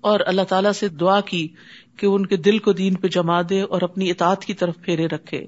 اور 0.00 0.20
اللہ 0.26 0.42
تعالیٰ 0.42 0.72
سے 0.72 0.88
دعا 0.88 1.20
کی 1.20 1.48
کہ 1.96 2.06
ان 2.06 2.26
کے 2.26 2.36
دل 2.36 2.58
کو 2.58 2.72
دین 2.72 2.94
پہ 2.94 3.08
جما 3.08 3.42
دے 3.42 3.60
اور 3.60 3.82
اپنی 3.82 4.10
اطاعت 4.10 4.44
کی 4.44 4.54
طرف 4.54 4.74
پھیرے 4.82 5.06
رکھے۔ 5.06 5.46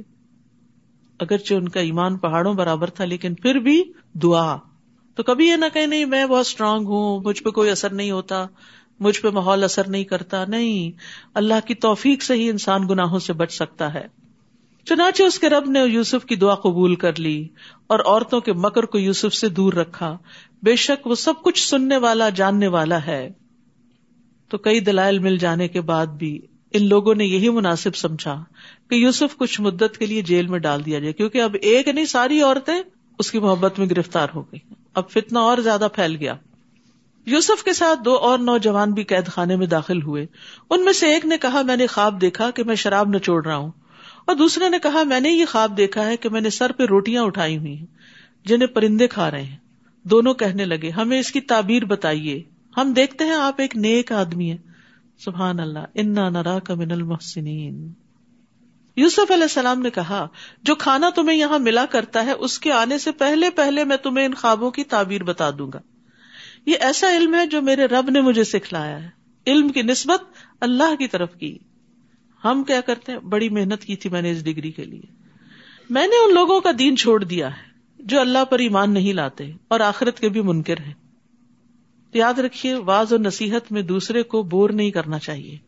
اگرچہ 1.18 1.54
ان 1.54 1.68
کا 1.68 1.80
ایمان 1.80 2.18
پہاڑوں 2.18 2.54
برابر 2.54 2.90
تھا، 2.90 3.04
لیکن 3.04 3.34
پھر 3.34 3.54
بھی 3.54 3.82
دعا۔ 4.14 4.56
تو 5.14 5.22
کبھی 5.22 5.46
یہ 5.46 5.56
نہ 5.56 5.64
کہ 5.74 5.86
نہیں، 5.86 6.04
میں 6.04 6.26
بہت 6.26 6.46
اسٹرانگ 6.46 6.86
ہوں، 6.86 7.20
مجھ 7.24 7.42
پہ 7.42 7.50
کوئی 7.50 7.70
اثر 7.70 7.92
نہیں 7.92 8.10
ہوتا، 8.10 8.46
مجھ 9.00 9.20
پہ 9.20 9.28
ماحول 9.28 9.64
اثر 9.64 9.88
نہیں 9.88 10.04
کرتا۔ 10.04 10.44
نہیں، 10.48 10.98
اللہ 11.34 11.66
کی 11.66 11.74
توفیق 11.74 12.22
سے 12.22 12.34
ہی 12.34 12.50
انسان 12.50 12.88
گناہوں 12.88 13.18
سے 13.18 13.32
بچ 13.32 13.52
سکتا 13.52 13.94
ہے۔ 13.94 14.06
چنانچہ 14.84 15.22
اس 15.22 15.38
کے 15.38 15.48
رب 15.48 15.70
نے 15.70 15.80
یوسف 15.80 16.24
کی 16.24 16.36
دعا 16.36 16.54
قبول 16.54 16.94
کر 16.94 17.20
لی 17.20 17.48
اور 17.86 17.98
عورتوں 17.98 18.40
کے 18.40 18.52
مکر 18.52 18.82
کو 18.82 18.98
یوسف 18.98 19.34
سے 19.34 19.48
دور 19.48 19.72
رکھا۔ 19.72 20.18
بے 20.64 20.76
شک 20.76 21.06
وہ 21.06 21.14
سب 21.14 21.32
کچھ 21.42 21.68
سننے 21.68 21.96
والا، 21.96 22.28
جاننے 22.28 22.66
والا 22.66 23.06
ہے۔ 23.06 23.30
تو 24.48 24.58
کئی 24.58 24.80
دلائل 24.80 25.18
مل 25.18 25.36
جانے 25.36 25.68
کے 25.68 25.80
بعد 25.80 26.06
بھی 26.06 26.40
ان 26.72 26.88
لوگوں 26.88 27.14
نے 27.14 27.24
یہی 27.24 27.48
مناسب 27.48 27.96
سمجھا 27.96 28.44
کہ 28.90 28.94
یوسف 28.94 29.36
کچھ 29.36 29.60
مدت 29.60 29.98
کے 29.98 30.06
لیے 30.06 30.22
جیل 30.22 30.46
میں 30.46 30.58
ڈال 30.58 30.86
دیا 30.86 30.98
جائے، 30.98 31.12
کیونکہ 31.12 31.42
اب 31.42 31.56
ایک 31.62 31.88
نہیں، 31.88 32.04
ساری 32.04 32.40
عورتیں 32.40 32.74
اس 33.18 33.30
کی 33.30 33.38
محبت 33.38 33.78
میں 33.78 33.86
گرفتار 33.86 34.28
ہو 34.34 34.42
گئی۔ 34.42 34.74
اب 34.94 35.10
فتنا 35.10 35.40
اور 35.40 35.58
زیادہ 35.58 35.88
پھیل 35.94 36.16
گیا۔ 36.16 36.34
یوسف 37.26 37.64
کے 37.64 37.72
ساتھ 37.72 38.00
دو 38.04 38.14
اور 38.14 38.38
نوجوان 38.38 38.92
بھی 38.92 39.04
قید 39.04 39.26
خانے 39.26 39.56
میں 39.56 39.66
داخل 39.66 40.02
ہوئے۔ 40.02 40.26
ان 40.70 40.84
میں 40.84 40.92
سے 40.92 41.06
ایک 41.06 41.26
نے 41.26 41.38
کہا، 41.38 41.62
میں 41.62 41.76
نے 41.76 41.86
خواب 41.86 42.20
دیکھا 42.20 42.50
کہ 42.50 42.64
میں 42.64 42.74
شراب 42.74 43.08
نہ 43.08 43.30
رہا 43.46 43.56
ہوں۔ 43.56 43.70
اور 44.26 44.36
دوسرے 44.36 44.68
نے 44.68 44.78
کہا، 44.82 45.02
میں 45.02 45.20
نے 45.20 45.30
یہ 45.30 45.44
خواب 45.44 45.76
دیکھا 45.76 46.06
ہے 46.06 46.16
کہ 46.16 46.28
میں 46.28 46.40
نے 46.40 46.50
سر 46.50 46.72
پہ 46.72 46.82
روٹیاں 46.84 47.22
اٹھائی 47.22 47.58
ہوئی 47.58 47.78
ہیں، 47.78 47.86
جنہیں 48.44 48.66
پرندے 48.66 49.08
کھا 49.08 49.30
رہے 49.30 49.42
ہیں۔ 49.42 49.63
دونوں 50.04 50.34
کہنے 50.34 50.64
لگے، 50.64 50.90
ہمیں 50.90 51.20
اس 51.20 51.32
کی 51.32 51.40
تعبیر 51.40 51.84
بتائیے۔ 51.84 52.42
ہم 52.76 52.92
دیکھتے 52.92 53.24
ہیں 53.24 53.34
آپ 53.34 53.60
ایک 53.60 53.76
نیک 53.76 54.12
آدمی 54.12 54.50
ہے 54.50 54.56
سبحان 55.18 55.60
اللہ، 55.60 55.78
انا 55.94 56.28
نرا 56.28 56.58
کا 56.58 56.74
من 56.74 56.92
المحسنین۔ 56.92 57.92
یوسف 58.96 59.30
علیہ 59.30 59.42
السلام 59.42 59.80
نے 59.80 59.90
کہا، 59.90 60.28
جو 60.62 60.74
کھانا 60.74 61.10
تمہیں 61.10 61.38
یہاں 61.38 61.58
ملا 61.58 61.86
کرتا 61.86 62.26
ہے، 62.26 62.30
اس 62.30 62.58
کے 62.58 62.72
آنے 62.72 62.98
سے 62.98 63.12
پہلے 63.12 63.50
پہلے 63.50 63.84
میں 63.84 63.96
تمہیں 63.96 64.26
ان 64.26 64.34
خوابوں 64.34 64.70
کی 64.70 64.84
تعبیر 64.84 65.22
بتا 65.22 65.50
دوں 65.50 65.72
گا۔ 65.74 65.80
یہ 66.66 66.74
ایسا 66.80 67.16
علم 67.16 67.34
ہے 67.34 67.46
جو 67.46 67.62
میرے 67.62 67.84
رب 67.84 68.10
نے 68.10 68.20
مجھے 68.20 68.44
سکھلایا 68.44 69.02
ہے۔ 69.02 69.10
علم 69.46 69.68
کی 69.68 69.82
نسبت 69.82 70.22
اللہ 70.60 70.94
کی 70.94 71.08
طرف 71.08 71.34
کی۔ 71.34 71.58
ہم 72.44 72.64
کیا 72.64 72.80
کرتے 72.80 73.12
ہیں؟ 73.12 73.18
بڑی 73.18 73.48
محنت 73.48 73.82
کی 73.82 73.96
تھی 73.96 74.10
میں 74.10 74.22
نے 74.22 74.30
اس 74.30 74.44
ڈگری 74.44 74.70
کے 74.70 74.84
لیے۔ 74.84 75.02
میں 75.90 76.06
نے 76.06 76.28
ان 76.28 76.34
لوگوں 76.34 76.60
کا 76.60 76.70
دین 76.78 76.96
چھوڑ 76.96 77.24
دیا 77.24 77.56
ہے۔ 77.56 77.73
جو 78.04 78.20
اللہ 78.20 78.44
پر 78.44 78.58
ایمان 78.58 78.92
نہیں 78.92 79.12
لاتے 79.12 79.52
اور 79.68 79.80
آخرت 79.80 80.20
کے 80.20 80.28
بھی 80.28 80.40
منکر 80.40 80.80
ہیں۔ 80.80 80.92
یاد 82.14 82.38
رکھیے 82.38 82.74
واض 82.74 83.12
و 83.12 83.16
نصیحت 83.16 83.72
میں 83.72 83.82
دوسرے 83.82 84.22
کو 84.22 84.42
بور 84.42 84.70
نہیں 84.70 84.90
کرنا 84.90 85.18
چاہیے۔ 85.18 85.58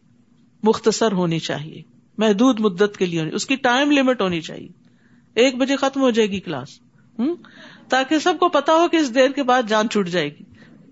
مختصر 0.62 1.12
ہونی 1.12 1.38
چاہیے، 1.38 1.82
محدود 2.18 2.60
مدت 2.60 2.96
کے 2.96 3.06
لیے 3.06 3.20
ہونی، 3.20 3.30
اس 3.34 3.46
کی 3.46 3.56
ٹائم 3.56 3.90
لمٹ 3.90 4.20
ہونی 4.20 4.40
چاہیے۔ 4.40 4.68
ایک 5.34 5.56
بجے 5.56 5.76
ختم 5.76 6.00
ہو 6.00 6.10
جائے 6.10 6.30
گی 6.30 6.40
کلاس 6.40 6.68
ہوں 7.18 7.36
تاکہ 7.88 8.18
سب 8.18 8.34
کو 8.40 8.48
پتا 8.48 8.72
ہو 8.72 8.88
کہ 8.88 8.96
اس 8.96 9.14
دیر 9.14 9.30
کے 9.30 9.42
بعد 9.42 9.62
جان 9.68 9.88
چھوٹ 9.88 10.08
جائے 10.08 10.28
گی۔ 10.28 10.44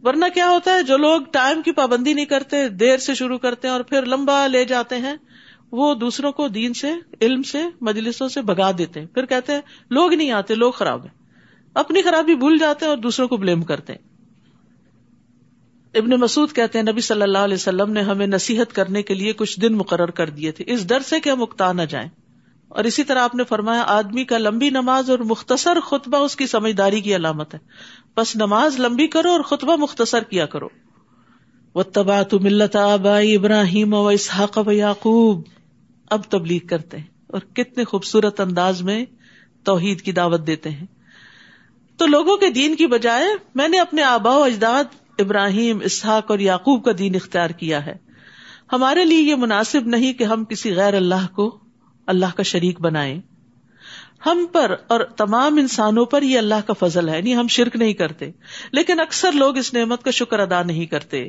ورنہ 0.03 0.25
کیا 0.35 0.51
ہوتا 0.51 0.75
ہے، 0.75 0.83
جو 0.83 0.97
لوگ 0.97 1.21
ٹائم 1.33 1.63
کی 1.63 1.73
پابندی 1.73 2.13
نہیں 2.13 2.25
کرتے، 2.25 2.69
دیر 2.69 2.97
سے 2.97 3.15
شروع 3.15 3.39
کرتے 3.39 3.69
ہیں 3.69 3.73
اور 3.73 3.85
پھر 3.85 4.07
لمبا 4.07 4.47
لے 4.47 4.65
جاتے 4.65 4.97
ہیں، 4.97 5.15
وہ 5.73 5.95
دوسروں 5.95 6.33
کو 6.33 6.49
دین 6.49 6.75
سے، 6.75 6.93
علم 7.23 7.43
سے، 7.43 7.59
مجلسوں 7.81 8.29
سے 8.29 8.43
بگا 8.43 8.71
دیتے 8.79 9.01
ہیں۔ 9.01 9.07
پھر 9.07 9.27
کہتے 9.27 9.53
ہیں، 9.53 9.61
لوگ 9.91 10.15
نہیں 10.15 10.31
آتے، 10.31 10.55
لوگ 10.55 10.73
خراب 10.73 11.05
ہیں۔ 11.05 11.24
اپنی 11.75 12.03
خرابی 12.03 12.35
بھول 12.35 12.59
جاتے 12.59 12.85
ہیں 12.85 12.91
اور 12.91 12.99
دوسروں 12.99 13.29
کو 13.29 13.37
بلیم 13.37 13.63
کرتے 13.63 13.93
ہیں۔ 13.93 14.15
ابن 15.95 16.11
مسعود 16.11 16.53
کہتے 16.53 16.79
ہیں، 16.79 16.87
نبی 16.93 17.01
صلی 17.01 17.23
اللہ 17.23 17.39
علیہ 17.39 17.55
وسلم 17.55 17.93
نے 17.93 18.01
ہمیں 18.01 18.27
نصیحت 18.27 18.75
کرنے 18.75 19.03
کے 19.03 19.15
لیے 19.15 19.33
کچھ 19.33 19.61
دن 19.61 19.75
مقرر 19.75 20.11
کر 20.11 20.31
دیے 20.31 20.53
تھے۔ 20.53 20.65
اس 20.67 20.89
ڈر 20.89 21.01
سے 21.01 21.21
کہ 21.21 21.31
ہم 21.31 21.43
اکتا 21.43 21.73
نہ 21.73 21.83
جائیں۔ 21.83 22.09
اور 22.69 22.85
اسی 22.85 23.05
طرح 23.05 23.19
آپ 23.19 23.35
نے 23.35 23.45
فرمایا، 23.45 23.83
آدمی 23.83 24.25
کا 24.25 24.39
لمبی 24.39 24.71
نماز 24.71 25.11
اور 25.11 25.19
مختصر 25.19 25.81
خطبہ 25.81 26.19
اس 26.19 26.37
کی 26.37 26.47
سمجھداری 26.47 27.01
کی 27.01 27.17
علامت 27.17 27.55
ہے۔ 27.55 27.59
بس 28.17 28.37
نماز 28.37 28.81
لمبی 28.81 29.07
کرو 29.07 29.31
اور 29.31 29.41
خطبہ 29.41 29.77
مختصر 29.77 30.23
کیا 30.23 30.47
کرو۔ 30.47 30.69
و 31.75 31.83
تبا 31.83 32.23
تو 32.23 32.39
ملت 32.41 32.77
آبائی 32.77 33.35
ابراہیم 33.35 33.95
و 33.95 34.09
اسحاق 34.09 34.59
و 34.67 34.73
یعقوب 34.73 35.43
اب 36.11 36.21
تبلیغ 36.29 36.67
کرتے 36.67 36.97
ہیں 36.97 37.05
اور 37.27 37.41
کتنے 37.41 37.85
خوبصورت 37.85 38.41
انداز 38.41 38.83
میں 38.83 39.05
توحید 39.65 40.01
کی 40.01 40.13
دعوت 40.13 40.47
دیتے 40.47 40.71
ہیں۔ 40.71 40.87
تو 41.97 42.07
لوگوں 42.07 42.37
کے 42.37 42.51
دین 42.51 42.77
کی 42.77 42.87
بجائے 42.87 43.27
میں 43.55 43.69
نے 43.69 43.81
اپنے 43.81 44.03
آبا 44.03 44.37
و 44.37 44.43
اجداد 44.43 44.85
ابراہیم، 45.19 45.79
اسحاق 45.85 46.31
اور 46.31 46.39
یعقوب 46.39 46.85
کا 46.85 46.91
دین 46.99 47.15
اختیار 47.15 47.51
کیا 47.51 47.87
ہے۔ 47.87 47.95
ہمارے 48.73 49.05
لیے 49.05 49.21
یہ 49.21 49.35
مناسب 49.35 49.87
نہیں 49.87 50.13
کہ 50.13 50.25
ہم 50.25 50.45
کسی 50.45 50.75
غیر 50.75 50.95
اللہ 50.95 51.35
کو 51.35 51.59
اللہ 52.07 52.27
کا 52.37 52.43
شریک 52.43 52.81
بنائیں۔ 52.81 53.21
ہم 54.27 54.47
پر 54.53 54.75
اور 54.87 55.01
تمام 55.01 55.57
انسانوں 55.57 56.05
پر 56.05 56.23
یہ 56.23 56.39
اللہ 56.39 56.67
کا 56.67 56.73
فضل 56.73 57.09
ہے 57.09 57.17
یعنی 57.17 57.37
ہم 57.37 57.47
شرک 57.47 57.77
نہیں 57.77 57.93
کرتے۔ 57.93 58.31
لیکن 58.73 59.01
اکثر 59.01 59.33
لوگ 59.33 59.57
اس 59.57 59.75
نعمت 59.75 60.03
کا 60.03 60.11
شکر 60.11 60.39
ادا 60.39 60.63
نہیں 60.63 60.87
کرتے۔ 60.87 61.23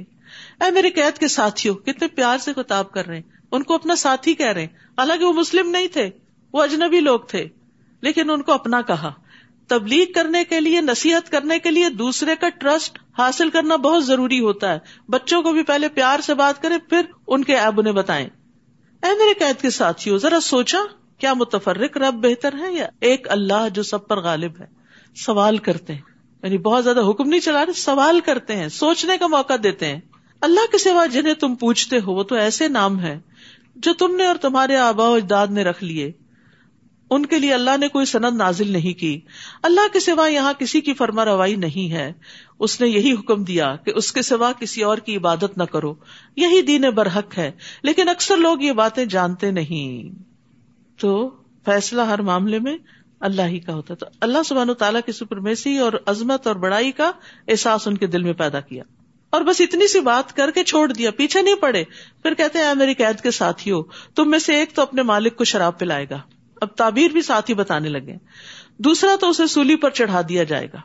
اے 0.61 0.71
میرے 0.71 0.89
قید 0.89 1.17
کے 1.17 1.27
ساتھیوں، 1.27 1.75
کتنے 1.75 2.07
پیار 2.07 2.37
سے 2.37 2.53
کتاب 2.53 2.91
کر 2.91 3.07
رہے 3.07 3.15
ہیں۔ 3.15 3.23
ان 3.51 3.63
کو 3.63 3.73
اپنا 3.73 3.95
ساتھی 3.95 4.33
کہہ 4.33 4.51
رہے 4.51 4.61
ہیں۔ 4.61 4.67
حالانکہ 4.73 5.25
وہ 5.25 5.33
مسلم 5.33 5.69
نہیں 5.69 5.87
تھے، 5.87 6.09
وہ 6.53 6.63
اجنبی 6.63 6.99
لوگ 6.99 7.19
تھے، 7.19 7.47
لیکن 8.01 8.29
ان 8.29 8.41
کو 8.41 8.51
اپنا 8.51 8.81
کہا۔ 8.81 9.11
تبلیغ 9.67 10.05
کرنے 10.15 10.43
کے 10.43 10.59
لیے، 10.59 10.81
نصیحت 10.81 11.31
کرنے 11.31 11.59
کے 11.59 11.71
لیے 11.71 11.89
دوسرے 11.89 12.35
کا 12.35 12.49
ٹرسٹ 12.49 12.99
حاصل 13.17 13.49
کرنا 13.49 13.75
بہت 13.75 14.05
ضروری 14.05 14.39
ہوتا 14.39 14.73
ہے۔ 14.73 14.79
بچوں 15.09 15.41
کو 15.41 15.51
بھی 15.51 15.63
پہلے 15.63 15.89
پیار 15.89 16.19
سے 16.19 16.33
بات 16.33 16.61
کریں، 16.61 16.77
پھر 16.89 17.01
ان 17.27 17.43
کے 17.43 17.55
ایب 17.55 17.79
انہیں 17.79 17.93
بتائیں۔ 17.93 18.29
اے 19.03 19.17
میرے 19.17 19.33
قید 19.39 19.61
کے 19.61 19.69
ساتھی 19.69 20.17
ذرا 20.17 20.39
سوچا، 20.39 20.79
کیا 21.17 21.33
متفرق 21.33 21.97
رب 21.97 22.13
بہتر 22.13 22.53
ہے 22.59 22.73
یا 22.73 22.87
ایک 23.01 23.29
اللہ 23.29 23.69
جو 23.73 23.83
سب 23.83 24.07
پر 24.07 24.19
غالب 24.19 24.51
ہے؟ 24.59 24.65
سوال 25.15 25.57
کرتے 25.57 25.93
ہیں۔ 25.93 26.01
یعنی 26.43 26.57
بہت 26.57 26.83
زیادہ 26.83 27.09
حکم 27.09 27.29
نہیں 27.29 27.39
چلا 27.39 27.65
رہے، 27.65 27.73
سوال 27.73 28.19
کرتے 28.19 28.55
ہیں، 28.55 28.67
سوچنے 28.67 29.17
کا 29.17 29.27
موقع 29.27 29.53
دیتے 29.63 29.85
ہیں۔ 29.85 29.99
اللہ 30.41 30.71
کے 30.71 30.77
سوا 30.77 31.05
جنہیں 31.05 31.33
تم 31.33 31.55
پوچھتے 31.55 31.99
ہو، 31.99 32.13
وہ 32.13 32.23
تو 32.23 32.35
ایسے 32.35 32.67
نام 32.67 32.99
ہے 32.99 33.19
جو 33.75 33.93
تم 33.93 34.15
نے 34.15 34.25
اور 34.25 34.35
تمہارے 34.35 34.75
آبا 34.75 35.09
و 35.09 35.13
اجداد 35.13 35.47
نے 35.47 35.63
رکھ 35.63 35.83
لیے۔ 35.83 36.11
ان 37.09 37.25
کے 37.25 37.39
لیے 37.39 37.53
اللہ 37.53 37.77
نے 37.77 37.87
کوئی 37.87 38.05
سند 38.05 38.37
نازل 38.37 38.71
نہیں 38.71 38.99
کی۔ 38.99 39.19
اللہ 39.63 39.93
کے 39.93 39.99
سوا 39.99 40.27
یہاں 40.27 40.53
کسی 40.53 40.81
کی 40.81 40.93
فرما 40.93 41.25
روائی 41.25 41.55
نہیں 41.55 41.91
ہے۔ 41.91 42.13
اس 42.59 42.81
نے 42.81 42.87
یہی 42.87 43.11
حکم 43.11 43.43
دیا 43.43 43.75
کہ 43.75 43.91
اس 43.95 44.11
کے 44.11 44.21
سوا 44.21 44.51
کسی 44.59 44.83
اور 44.83 44.97
کی 44.97 45.17
عبادت 45.17 45.57
نہ 45.57 45.63
کرو۔ 45.63 45.93
یہی 46.35 46.61
دین 46.61 46.81
برحق 46.81 47.37
ہے۔ 47.37 47.51
لیکن 47.83 48.09
اکثر 48.09 48.37
لوگ 48.37 48.61
یہ 48.61 48.71
باتیں 48.71 49.05
جانتے 49.05 49.51
نہیں۔ 49.51 50.23
تو 51.01 51.29
فیصلہ 51.65 52.01
ہر 52.01 52.21
معاملے 52.21 52.59
میں 52.59 52.77
اللہ 53.19 53.41
ہی 53.41 53.59
کا 53.59 53.73
ہوتا۔ 53.73 53.93
تو 53.93 54.05
اللہ 54.21 54.37
سبحانہ 54.45 54.71
تعالیٰ 54.71 55.01
کی 55.05 55.11
سپرمیسی 55.11 55.77
اور 55.77 55.93
عظمت 56.05 56.47
اور 56.47 56.55
بڑائی 56.55 56.91
کا 56.91 57.11
احساس 57.47 57.87
ان 57.87 57.97
کے 57.97 58.07
دل 58.07 58.23
میں 58.23 58.33
پیدا 58.33 58.59
کیا۔ 58.59 58.83
اور 59.29 59.41
بس 59.41 59.61
اتنی 59.61 59.87
سی 59.87 59.99
بات 59.99 60.35
کر 60.35 60.51
کے 60.51 60.63
چھوڑ 60.63 60.93
دیا۔ 60.93 61.11
پیچھے 61.11 61.41
نہیں 61.41 61.55
پڑے۔ 61.55 61.83
پھر 62.23 62.33
کہتے 62.33 62.59
ہیں 62.59 62.75
میری 62.75 62.93
قید 62.93 63.21
کے 63.23 63.31
ساتھی 63.31 63.71
ہو 63.71 63.83
تم 64.15 64.29
میں 64.29 64.39
سے 64.39 64.55
ایک 64.55 64.73
تو 64.73 64.81
اپنے 64.81 65.01
مالک 65.01 65.35
کو 65.35 65.43
شراب 65.43 65.79
پلائے 65.79 66.05
گا۔ 66.09 66.19
اب 66.61 66.67
تعبیر 66.67 67.11
بھی 67.11 67.21
ساتھ 67.21 67.49
ہی 67.49 67.55
بتانے 67.55 67.89
لگے۔ 67.89 68.15
دوسرا 68.77 69.11
تو 69.21 69.29
اسے 69.29 69.47
سولی 69.47 69.75
پر 69.75 69.89
چڑھا 69.89 70.21
دیا 70.29 70.43
جائے 70.43 70.67
گا۔ 70.73 70.77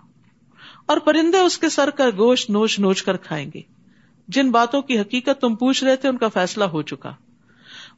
اور 0.87 0.99
پرندے 0.99 1.39
اس 1.39 1.59
کے 1.59 1.69
سر 1.69 1.91
کا 1.91 2.11
گوشت 2.11 2.51
نوچ 2.51 2.79
نوچ 2.79 3.03
کر 3.03 3.17
کھائیں 3.17 3.51
گے۔ 3.55 3.61
جن 4.29 4.51
باتوں 4.51 4.83
کی 4.83 5.01
حقیقت 5.01 5.41
تم 5.41 5.57
پوچھ 5.57 5.85
رہے 5.85 5.97
تھے، 5.97 6.09
ان 6.09 6.19
کا 6.19 6.29
فیصلہ 6.29 6.65
ہو 6.65 6.83
چکا۔ 6.83 7.13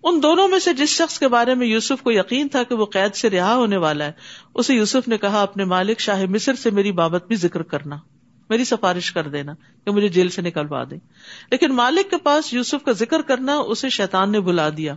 ان 0.03 0.23
دونوں 0.23 0.49
میں 0.49 0.59
سے 0.59 0.75
جس 0.75 0.89
شخص 0.89 1.19
کے 1.19 1.29
بارے 1.29 1.55
میں 1.55 1.67
یوسف 1.67 2.03
کو 2.03 2.13
یقین 2.13 2.49
تھا 2.49 2.63
کہ 2.63 2.75
وہ 2.75 2.87
قید 2.87 3.15
سے 3.15 3.31
رہا 3.31 3.55
ہونے 3.55 3.77
والا 3.77 4.05
ہے، 4.05 4.13
اسے 4.55 4.75
یوسف 4.75 5.09
نے 5.09 5.19
کہا، 5.19 5.43
اپنے 5.43 5.65
مالک 5.65 6.01
شاہ 6.01 6.25
مصر 6.25 6.55
سے 6.55 6.71
میری 6.71 6.93
بابت 6.93 7.27
بھی 7.27 7.37
ذکر 7.37 7.63
کرنا۔ 7.63 7.97
میری 8.51 8.65
سفارش 8.65 9.13
کر 9.13 9.29
دینا 9.29 9.55
کہ 9.85 9.91
مجھے 9.91 10.09
جیل 10.09 10.29
سے 10.29 10.43
نکلوا 10.43 10.85
دے۔ 10.91 10.97
لیکن 11.51 11.73
مالک 11.73 12.11
کے 12.11 12.17
پاس 12.17 12.55
یوسف 12.55 12.85
کا 12.85 12.93
ذکر 12.93 13.23
کرنا، 13.23 13.57
اسے 13.57 13.89
شیطان 13.89 14.33
نے 14.33 14.41
بلا 14.41 14.69
دیا۔ 14.77 14.95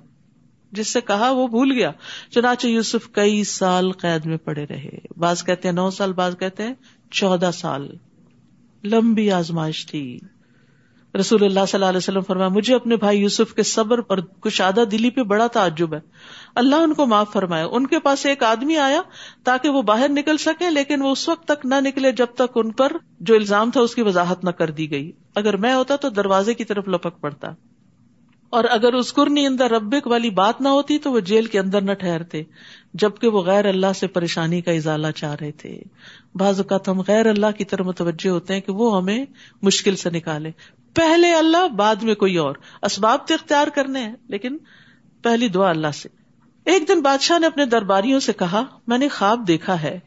جس 0.71 0.93
سے 0.93 1.01
کہا 1.01 1.31
وہ 1.31 1.47
بھول 1.47 1.71
گیا۔ 1.71 1.91
چنانچہ 2.31 2.67
یوسف 2.67 3.11
کئی 3.11 3.43
سال 3.43 3.91
قید 3.91 4.25
میں 4.25 4.37
پڑے 4.37 4.65
رہے۔ 4.69 4.89
بعض 5.17 5.43
کہتے 5.43 5.67
ہیں 5.67 5.75
نو 5.75 5.89
سال، 5.89 6.13
بعض 6.13 6.37
کہتے 6.37 6.63
ہیں 6.63 6.73
چودہ 7.11 7.49
سال۔ 7.53 7.89
لمبی 8.83 9.31
آزمائش 9.31 9.85
تھی۔ 9.85 10.19
رسول 11.19 11.43
اللہ 11.43 11.59
صلی 11.67 11.77
اللہ 11.77 11.85
علیہ 11.85 11.97
وسلم 11.97 12.21
فرمایا، 12.21 12.47
مجھے 12.47 12.75
اپنے 12.75 12.95
بھائی 12.95 13.21
یوسف 13.21 13.53
کے 13.53 13.63
صبر 13.63 13.99
اور 14.07 14.17
کشادہ 14.17 14.83
دلی 14.91 15.09
پہ 15.09 15.23
بڑا 15.23 15.47
تعجب 15.47 15.93
ہے۔ 15.93 15.99
اللہ 16.55 16.75
ان 16.75 16.93
کو 16.93 17.05
معاف 17.05 17.33
فرمایا 17.33 17.65
ان 17.71 17.87
کے 17.87 17.99
پاس 17.99 18.25
ایک 18.25 18.43
آدمی 18.43 18.77
آیا 18.77 19.01
تاکہ 19.43 19.69
وہ 19.69 19.81
باہر 19.81 20.09
نکل 20.09 20.37
سکے 20.37 20.69
لیکن 20.69 21.01
وہ 21.01 21.11
اس 21.11 21.29
وقت 21.29 21.47
تک 21.47 21.65
نہ 21.65 21.75
نکلے 21.79 22.11
جب 22.11 22.25
تک 22.35 22.51
ان 22.55 22.71
پر 22.71 22.91
جو 23.19 23.35
الزام 23.35 23.71
تھا 23.71 23.81
اس 23.81 23.95
کی 23.95 24.01
وضاحت 24.01 24.43
نہ 24.43 24.49
کر 24.49 24.71
دی 24.71 24.91
گئی۔ 24.91 25.11
اگر 25.35 25.57
میں 25.57 25.73
ہوتا 25.73 25.95
تو 25.95 26.09
دروازے 26.09 26.53
کی 26.53 26.63
طرف 26.63 26.87
لپک 26.87 27.21
پڑتا۔ 27.21 27.51
اور 28.55 28.63
اگر 28.69 28.93
اس 28.93 29.13
قرنی 29.13 29.47
اندر 29.47 29.71
ربک 29.71 30.07
والی 30.07 30.29
بات 30.29 30.61
نہ 30.61 30.67
ہوتی 30.67 30.97
تو 30.97 31.11
وہ 31.11 31.19
جیل 31.19 31.45
کے 31.45 31.59
اندر 31.59 31.81
نہ 31.81 31.91
ٹھہرتے، 31.91 32.43
جبکہ 32.93 33.27
وہ 33.27 33.41
غیر 33.41 33.65
اللہ 33.65 33.93
سے 33.95 34.07
پریشانی 34.07 34.61
کا 34.61 34.71
ازالہ 34.71 35.07
چاہ 35.15 35.35
رہے 35.41 35.51
تھے۔ 35.51 35.81
بعض 36.35 36.57
اوقات 36.57 36.89
ہم 36.89 37.01
غیر 37.07 37.25
اللہ 37.25 37.45
کی 37.57 37.65
طرف 37.65 37.85
متوجہ 37.85 38.29
ہوتے 38.29 38.53
ہیں 38.53 38.61
کہ 38.61 38.71
وہ 38.71 38.97
ہمیں 38.97 39.25
مشکل 39.61 39.95
سے 39.95 40.09
نکالے۔ 40.09 40.51
پہلے 40.93 41.33
اللہ، 41.33 41.67
بعد 41.67 41.95
میں 41.95 42.15
کوئی 42.15 42.37
اور۔ 42.37 42.55
اسباب 42.81 43.27
تو 43.27 43.33
اختیار 43.33 43.67
کرنے 43.67 43.99
ہیں، 43.99 44.15
لیکن 44.27 44.57
پہلی 45.23 45.47
دعا 45.47 45.69
اللہ 45.69 45.91
سے۔ 45.93 46.09
ایک 46.65 46.87
دن 46.87 47.01
بادشاہ 47.01 47.39
نے 47.39 47.47
اپنے 47.47 47.65
درباریوں 47.65 48.19
سے 48.19 48.33
کہا، 48.33 48.63
میں 48.87 48.97
نے 48.97 49.07
خواب 49.07 49.47
دیکھا 49.47 49.81
ہے 49.81 49.99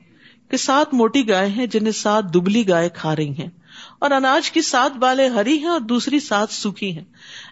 کہ 0.51 0.57
سات 0.57 0.95
موٹی 0.95 1.29
گائے 1.29 1.49
ہیں 1.49 1.67
جنہیں 1.67 1.93
سات 1.93 2.35
دبلی 2.35 2.69
گائے 2.69 2.89
کھا 2.89 3.17
رہی 3.17 3.31
ہیں۔ 3.31 3.58
اور 3.99 4.11
اناج 4.11 4.51
کی 4.51 4.63
سات 4.63 4.97
بالیں 4.97 5.29
ہری 5.29 5.59
ہیں 5.59 5.69
اور 5.69 5.81
دوسری 5.81 6.21
سات 6.21 6.51
سوکھی 6.51 6.97
ہیں۔ 6.99 7.05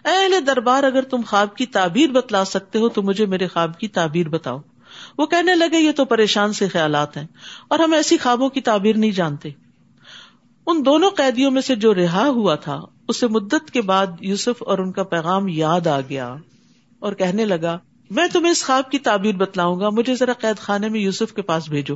اہل 0.05 0.47
دربار 0.47 0.83
اگر 0.83 1.01
تم 1.01 1.21
خواب 1.27 1.55
کی 1.55 1.65
تعبیر 1.65 2.09
بتلا 2.09 2.45
سکتے 2.45 2.79
ہو 2.79 2.89
تو 2.89 3.01
مجھے 3.01 3.25
میرے 3.25 3.47
خواب 3.47 3.79
کی 3.79 3.87
تعبیر 3.87 4.29
بتاؤ۔ 4.29 4.59
وہ 5.17 5.25
کہنے 5.25 5.55
لگے، 5.55 5.79
یہ 5.79 5.91
تو 5.91 6.05
پریشان 6.05 6.53
سے 6.53 6.67
خیالات 6.67 7.17
ہیں 7.17 7.27
اور 7.67 7.79
ہم 7.79 7.93
ایسی 7.93 8.17
خوابوں 8.17 8.49
کی 8.49 8.61
تعبیر 8.61 8.97
نہیں 8.97 9.11
جانتے۔ 9.11 9.49
ان 10.67 10.85
دونوں 10.85 11.09
قیدیوں 11.09 11.51
میں 11.51 11.61
سے 11.61 11.75
جو 11.75 11.95
رہا 11.95 12.27
ہوا 12.27 12.55
تھا، 12.55 12.81
اسے 13.07 13.27
مدت 13.27 13.71
کے 13.71 13.81
بعد 13.81 14.07
یوسف 14.19 14.63
اور 14.63 14.77
ان 14.77 14.91
کا 14.91 15.03
پیغام 15.03 15.47
یاد 15.47 15.87
آ 15.87 15.99
گیا 16.01 16.35
اور 16.99 17.13
کہنے 17.13 17.45
لگا، 17.45 17.77
میں 18.09 18.27
تمہیں 18.33 18.51
اس 18.51 18.65
خواب 18.65 18.91
کی 18.91 18.99
تعبیر 18.99 19.35
بتلاؤں 19.35 19.79
گا، 19.79 19.89
مجھے 19.89 20.15
ذرا 20.15 20.33
قید 20.33 20.59
خانے 20.59 20.89
میں 20.89 20.99
یوسف 20.99 21.33
کے 21.33 21.41
پاس 21.41 21.69
بھیجو۔ 21.69 21.95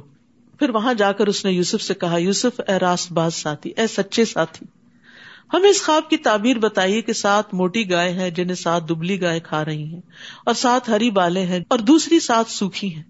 پھر 0.62 0.70
وہاں 0.70 0.94
جا 0.94 1.12
کر 1.12 1.28
اس 1.28 1.44
نے 1.46 1.52
یوسف 1.52 1.82
سے 1.82 1.94
کہا، 1.94 2.18
یوسف، 2.18 2.60
اے 2.68 2.78
راست 2.80 3.12
باز 3.12 3.36
ساتھی، 3.36 3.70
اے 3.78 3.88
سچے 3.88 4.26
ساتھی، 4.26 4.66
ہمیں 5.54 5.70
اس 5.70 5.84
خواب 5.86 6.10
کی 6.10 6.18
تعبیر 6.18 6.60
بتائیے 6.60 7.02
کہ 7.02 7.14
سات 7.14 7.54
موٹی 7.54 7.90
گائے 7.92 8.12
ہیں 8.12 8.30
جنہیں 8.30 8.56
سات 8.56 8.90
دبلی 8.90 9.22
گائے 9.22 9.40
کھا 9.40 9.64
رہی 9.66 9.84
ہیں، 9.84 10.02
اور 10.46 10.54
سات 10.54 10.90
ہری 10.90 11.10
بالیں 11.12 11.46
ہیں 11.46 11.60
اور 11.68 11.80
دوسری 11.80 12.20
سات 12.20 12.50
سوکھی 12.50 12.94
ہیں، 12.96 13.04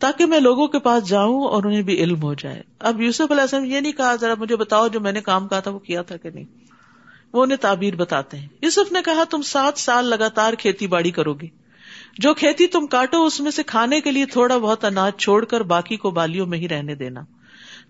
تاکہ 0.00 0.26
میں 0.26 0.40
لوگوں 0.40 0.66
کے 0.66 0.78
پاس 0.78 1.08
جاؤں 1.08 1.44
اور 1.44 1.64
انہیں 1.64 1.82
بھی 1.82 1.96
علم 1.96 2.22
ہو 2.22 2.34
جائے۔ 2.34 2.62
اب 2.80 3.00
یوسف 3.00 3.30
علیہ 3.30 3.40
السلام 3.40 3.64
یہ 3.64 3.80
نہیں 3.80 3.92
کہا، 3.92 4.14
ذرا 4.16 4.34
مجھے 4.38 4.56
بتاؤ 4.56 4.88
جو 4.88 5.00
میں 5.00 5.12
نے 5.12 5.20
کام 5.20 5.48
کہا 5.48 5.60
تھا 5.60 5.70
وہ 5.70 5.78
کیا 5.78 6.02
تھا 6.02 6.16
کہ 6.16 6.30
نہیں۔ 6.30 6.44
وہ 7.32 7.42
انہیں 7.42 7.58
تعبیر 7.58 7.96
بتاتے 7.96 8.38
ہیں۔ 8.38 8.48
یوسف 8.62 8.92
نے 8.92 9.00
کہا، 9.04 9.24
تم 9.30 9.42
سات 9.42 9.78
سال 9.78 10.04
لگاتار 10.04 10.52
کھیتی 10.52 10.86
باڑی 10.86 11.10
کرو 11.10 11.34
گے۔ 11.34 11.46
جو 12.18 12.34
کھیتی 12.34 12.66
تم 12.66 12.86
کاٹو، 12.86 13.24
اس 13.24 13.40
میں 13.40 13.50
سے 13.50 13.62
کھانے 13.62 14.00
کے 14.00 14.10
لیے 14.10 14.26
تھوڑا 14.26 14.58
بہت 14.58 14.84
اناج 14.84 15.12
چھوڑ 15.18 15.44
کر 15.44 15.60
باقی 15.60 15.96
کو 15.96 16.10
بالیوں 16.10 16.46
میں 16.46 16.58
ہی 16.58 16.68
رہنے 16.68 16.94
دینا۔ 16.94 17.20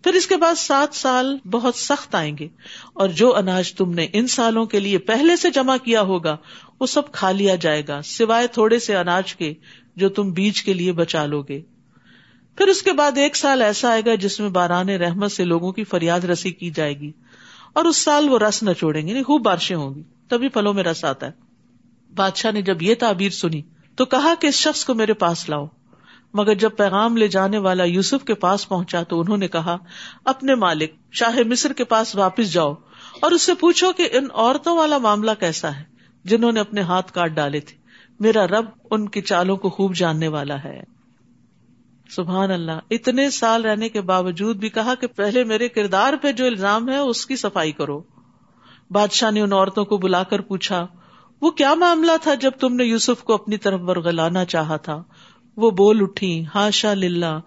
پھر 0.05 0.15
اس 0.15 0.27
کے 0.27 0.37
بعد 0.37 0.55
سات 0.55 0.95
سال 0.95 1.39
بہت 1.51 1.75
سخت 1.75 2.15
آئیں 2.15 2.39
گے۔ 2.39 2.49
اور 2.93 3.09
جو 3.09 3.37
اناج 3.37 3.75
تم 3.75 3.95
نے 3.95 4.07
ان 4.13 4.27
سالوں 4.27 4.67
کے 4.67 4.81
لیے 4.81 4.99
پہلے 4.99 5.37
سے 5.37 5.51
جمع 5.51 5.77
کیا 5.77 6.03
ہوگا، 6.03 6.37
وہ 6.81 6.87
سب 6.87 7.13
کھا 7.13 7.31
لیا 7.31 7.55
جائے 7.55 7.83
گا، 7.89 8.03
سوائے 8.03 8.47
تھوڑے 8.47 8.79
سے 8.79 8.97
اناج 8.97 9.35
کے 9.35 9.55
جو 9.97 10.09
تم 10.09 10.33
بیج 10.33 10.63
کے 10.63 10.73
لیے 10.73 10.93
بچا 10.93 11.27
لو 11.27 11.43
گے۔ 11.43 11.61
پھر 12.57 12.67
اس 12.67 12.83
کے 12.83 12.93
بعد 12.93 13.19
ایک 13.19 13.37
سال 13.37 13.63
ایسا 13.63 13.89
آئے 13.89 14.03
گا 14.07 14.15
جس 14.15 14.41
میں 14.41 14.49
باران 14.49 14.89
رحمت 14.89 15.33
سے 15.33 15.45
لوگوں 15.45 15.73
کی 15.73 15.85
فریاد 15.85 16.21
رسی 16.21 16.51
کی 16.51 16.71
جائے 16.71 17.01
گی۔ 17.01 17.13
اور 17.73 17.85
اس 17.85 17.97
سال 17.97 18.29
وہ 18.29 18.39
رس 18.39 18.63
نہ 18.63 18.73
چھوڑیں 18.73 19.09
گے 19.09 19.13
نہیں 19.13 19.23
خوب 19.23 19.45
بارشیں 19.45 19.77
ہوں 19.77 19.95
گی، 19.95 20.03
تبھی 20.29 20.49
پھلوں 20.49 20.75
میں 20.75 20.85
رس 20.85 21.05
آتا 21.05 21.27
ہے۔ 21.27 21.33
بادشاہ 22.15 22.51
نے 22.51 22.63
جب 22.63 22.83
یہ 22.83 22.95
تعبیر 22.99 23.31
سنی 23.31 23.63
تو 23.97 24.05
کہا 24.05 24.35
کہ 24.41 24.47
اس 24.47 24.55
شخص 24.55 24.85
کو 24.85 24.95
میرے 24.95 25.13
پاس 25.13 25.49
لاؤ۔ 25.49 25.67
مگر 26.35 26.55
جب 26.55 26.71
پیغام 26.77 27.17
لے 27.17 27.29
جانے 27.29 27.59
والا 27.59 27.85
یوسف 27.85 28.25
کے 28.25 28.35
پاس 28.35 28.69
پہنچا 28.69 29.03
تو 29.03 29.21
انہوں 29.21 29.37
نے 29.37 29.49
کہا، 29.49 29.77
اپنے 30.25 30.55
مالک، 30.55 30.93
شاہ 31.13 31.39
مصر 31.47 31.73
کے 31.73 31.85
پاس 31.85 32.17
واپس 32.17 32.53
جاؤ 32.53 32.75
اور 33.21 33.31
اس 33.31 33.43
سے 33.43 33.55
پوچھو 33.55 33.93
کہ 33.93 34.09
ان 34.13 34.29
عورتوں 34.35 34.77
والا 34.77 34.99
معاملہ 34.99 35.31
کیسا 35.41 35.77
ہے، 35.77 35.85
جنہوں 36.25 36.53
نے 36.53 36.61
اپنے 36.61 36.81
ہاتھ 36.81 37.13
کاٹ 37.13 37.31
ڈالے 37.31 37.61
تھے۔ 37.61 37.77
میرا 38.21 38.47
رب 38.47 38.65
ان 38.91 39.09
کی 39.09 39.21
چالوں 39.21 39.57
کو 39.57 39.71
خوب 39.71 39.95
جاننے 39.95 40.29
والا 40.29 40.65
ہے۔ 40.65 40.83
سبحان 42.11 42.51
اللہ، 42.51 42.73
اتنے 42.91 43.31
سال 43.31 43.65
رہنے 43.65 43.89
کے 43.89 44.01
باوجود 44.01 44.57
بھی 44.57 44.69
کہا 44.69 44.95
کہ 44.95 45.07
پہلے 45.07 45.45
میرے 45.45 45.69
کردار 45.69 46.13
پہ 46.23 46.33
جو 46.33 46.47
الزام 46.47 46.89
ہے، 46.89 46.97
اس 46.97 47.27
کی 47.27 47.37
صفائی 47.37 47.73
کرو۔ 47.73 48.03
بادشاہ 48.91 49.31
نے 49.31 49.41
ان 49.41 49.53
عورتوں 49.53 49.85
کو 49.85 49.97
بلا 49.97 50.23
کر 50.23 50.41
پوچھا 50.41 50.87
وہ 51.43 51.51
کیا 51.51 51.75
معاملہ 51.75 52.13
تھا 52.23 52.35
جب 52.35 52.51
تم 52.51 52.75
نے 52.75 52.85
یوسف 52.85 53.23
کو 53.23 53.35
اپنی 53.35 53.57
طرف 53.57 53.81
ورگلانا 53.83 54.45
چاہا 54.45 54.77
تھا؟ 54.77 55.03
وہ 55.57 55.71
بول 55.71 55.99
اٹھی، 56.01 56.45
ہاشا 56.55 56.95
للہ، 56.95 57.41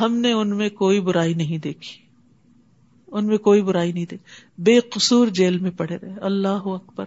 ہم 0.00 0.14
نے 0.14 0.32
ان 0.32 0.56
میں 0.56 0.68
کوئی 0.68 1.00
برائی 1.00 1.34
نہیں 1.34 1.58
دیکھی۔ 1.58 2.08
ان 3.06 3.26
میں 3.26 3.38
کوئی 3.38 3.62
برائی 3.62 3.92
نہیں 3.92 4.06
دیکھی۔ 4.10 4.62
بے 4.62 4.80
قصور 4.80 5.26
جیل 5.26 5.58
میں 5.58 5.70
پڑے 5.70 5.96
رہے۔ 5.96 6.14
اللہ 6.20 6.48
اکبر۔ 6.48 7.04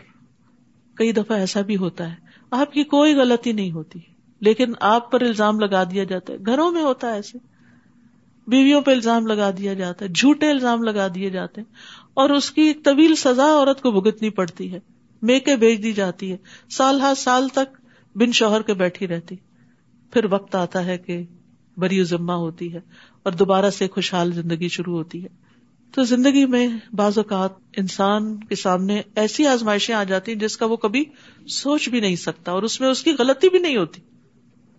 کئی 0.96 1.12
دفعہ 1.12 1.38
ایسا 1.38 1.62
بھی 1.62 1.76
ہوتا 1.78 2.10
ہے۔ 2.12 2.16
آپ 2.52 2.72
کی 2.72 2.84
کوئی 2.84 3.14
غلطی 3.14 3.52
نہیں 3.52 3.72
ہوتی۔ 3.72 4.00
لیکن 4.42 4.74
آپ 4.80 5.12
پر 5.12 5.22
الزام 5.22 5.60
لگا 5.60 5.84
دیا 5.84 6.04
جاتا 6.04 6.34
ہے۔ 6.34 6.38
گھروں 6.46 6.72
میں 6.72 6.84
ہوتا 6.84 7.08
ہے 7.08 7.14
ایسے۔ 7.14 7.38
بیویوں 8.48 8.82
پہ 8.82 8.92
الزام 8.92 9.28
لگا 9.28 9.52
دیا 9.58 9.74
جاتا 9.74 10.06
ہے۔ 10.06 10.10
جھوٹے 10.10 10.52
الزام 10.52 10.84
لگا 10.84 11.08
دیے 11.16 11.30
جاتے 11.30 11.62
ہیں۔ 11.62 11.74
اور 12.14 12.30
اس 12.30 12.52
کی 12.52 12.62
ایک 12.62 12.86
طویل 12.86 13.16
سزا 13.16 13.46
عورت 13.46 13.82
کو 13.82 13.92
بھگتنی 13.92 14.30
پڑتی 14.30 14.74
ہے۔ 14.74 14.80
میکے 15.22 15.56
بھیج 15.56 15.84
دی 15.84 15.94
جاتی 15.94 16.32
ہے۔ 16.32 16.38
سال 16.70 17.02
ہر 17.02 17.14
سال 17.18 17.48
تک 17.48 17.82
بن 18.16 18.32
شوہر 18.32 18.62
کے 18.62 18.74
بیٹھی 18.74 19.08
رہتی۔ 19.08 19.36
پھر 20.12 20.26
وقت 20.32 20.56
آتا 20.56 20.86
ہے 20.86 20.98
کہ 20.98 21.24
بری 21.78 22.04
ذمہ 22.04 22.32
ہوتی 22.32 22.74
ہے 22.74 22.80
اور 23.24 23.32
دوبارہ 23.32 23.70
سے 23.70 23.88
خوشحال 23.88 24.34
زندگی 24.34 24.68
شروع 24.68 24.98
ہوتی 24.98 25.24
ہے۔ 25.24 25.42
تو 25.96 26.04
زندگی 26.04 26.46
میں 26.46 26.68
بعض 26.94 27.18
اوقات 27.18 27.50
انسان 27.78 28.40
کے 28.40 28.56
سامنے 28.56 29.02
ایسی 29.16 29.48
آزمائشیں 29.48 29.96
آ 29.96 30.04
جاتی 30.04 30.32
ہیں 30.32 30.40
جس 30.40 30.58
کا 30.58 30.66
وہ 30.66 30.76
کبھی 30.76 31.04
سوچ 31.48 31.90
بھی 31.90 32.00
نہیں 32.00 32.16
سکتا 32.16 32.52
اور 32.52 32.64
اس 32.64 32.82
میں 32.82 32.88
اس 32.88 33.04
کی 33.04 33.12
غلطی 33.20 33.50
بھی 33.50 33.60
نہیں 33.60 33.78
ہوتی۔ 33.78 34.02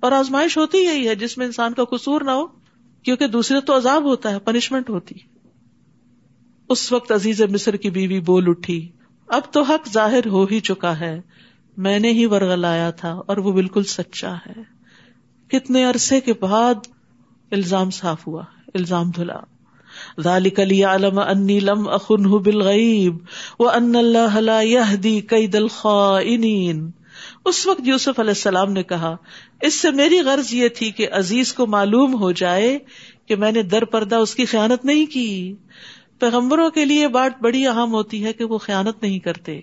اور 0.00 0.12
آزمائش 0.12 0.59
ہوتی 0.59 0.78
یہی 0.78 1.09
ہے 1.09 1.14
جس 1.14 1.38
میں 1.38 1.46
انسان 1.46 1.72
کا 1.72 1.85
قصور 1.85 2.20
نہ 2.20 2.31
ہو، 2.31 2.46
کیونکہ 3.02 3.26
دوسرے 3.26 3.61
تو 3.61 3.76
عذاب 3.76 4.05
ہوتا 4.05 4.31
ہے، 4.31 4.38
پنشمنٹ 4.38 4.90
ہوتی۔ 4.90 5.14
اس 6.68 6.92
وقت 6.92 7.12
عزیز 7.12 7.42
مصر 7.42 7.76
کی 7.76 7.90
بیوی 7.90 8.20
بول 8.20 8.44
اٹھی۔ 8.46 8.88
اب 9.33 9.42
تو 9.53 9.62
حق 9.62 9.88
ظاہر 9.92 10.27
ہو 10.27 10.45
ہی 10.45 10.61
چکا 10.61 11.01
ہے۔ 11.01 11.21
میں 11.77 11.99
نے 11.99 12.12
ہی 12.12 12.27
ورگلایا 12.27 12.90
تھا 12.90 13.21
اور 13.27 13.37
وہ 13.37 13.53
بالکل 13.53 13.83
سچا 13.83 14.35
ہے۔ 14.35 14.62
کتنے 15.49 15.85
عرصے 15.85 16.21
کے 16.21 16.33
بعد 16.33 16.75
الزام 17.51 17.90
صاف 17.90 18.27
ہوا، 18.27 18.42
الزام 18.75 19.11
دھلا۔ 19.11 19.38
ذالک 20.21 20.61
لیعلم 20.61 21.18
انی 21.18 21.61
لم 21.61 21.88
اخنہ 21.88 22.29
بالغیب 22.29 23.16
وان 23.61 23.97
اللہ 23.97 24.37
لا 24.37 24.61
یہدی 24.61 25.21
قید 25.21 25.55
الخائنین۔ 25.55 26.90
اس 27.45 27.66
وقت 27.66 27.81
یوسف 27.85 28.21
علیہ 28.21 28.31
السلام 28.31 28.73
نے 28.73 28.83
کہا، 28.83 29.16
اس 29.61 29.75
سے 29.75 29.90
میری 29.90 30.21
غرض 30.21 30.55
یہ 30.55 30.68
تھی 30.68 30.90
کہ 30.90 31.09
عزیز 31.12 31.53
کو 31.53 31.66
معلوم 31.66 32.21
ہو 32.21 32.33
جائے 32.33 32.79
کہ 33.27 33.37
میں 33.37 33.53
نے 33.53 33.62
در 33.62 33.85
پردہ 33.85 34.16
اس 34.16 34.35
کی 34.35 34.45
خیانت 34.45 34.85
نہیں 34.85 35.07
کی۔ 35.07 35.55
پیغمبروں 36.23 36.71
کے 36.71 36.85
لیے 36.85 37.09
بات 37.09 37.43
بڑی 37.43 37.67
اہم 37.67 37.93
ہوتی 37.93 38.25
ہے 38.25 38.33
کہ 38.33 38.45
وہ 38.45 38.59
خیانت 38.59 39.03
نہیں 39.03 39.19
کرتے، 39.19 39.61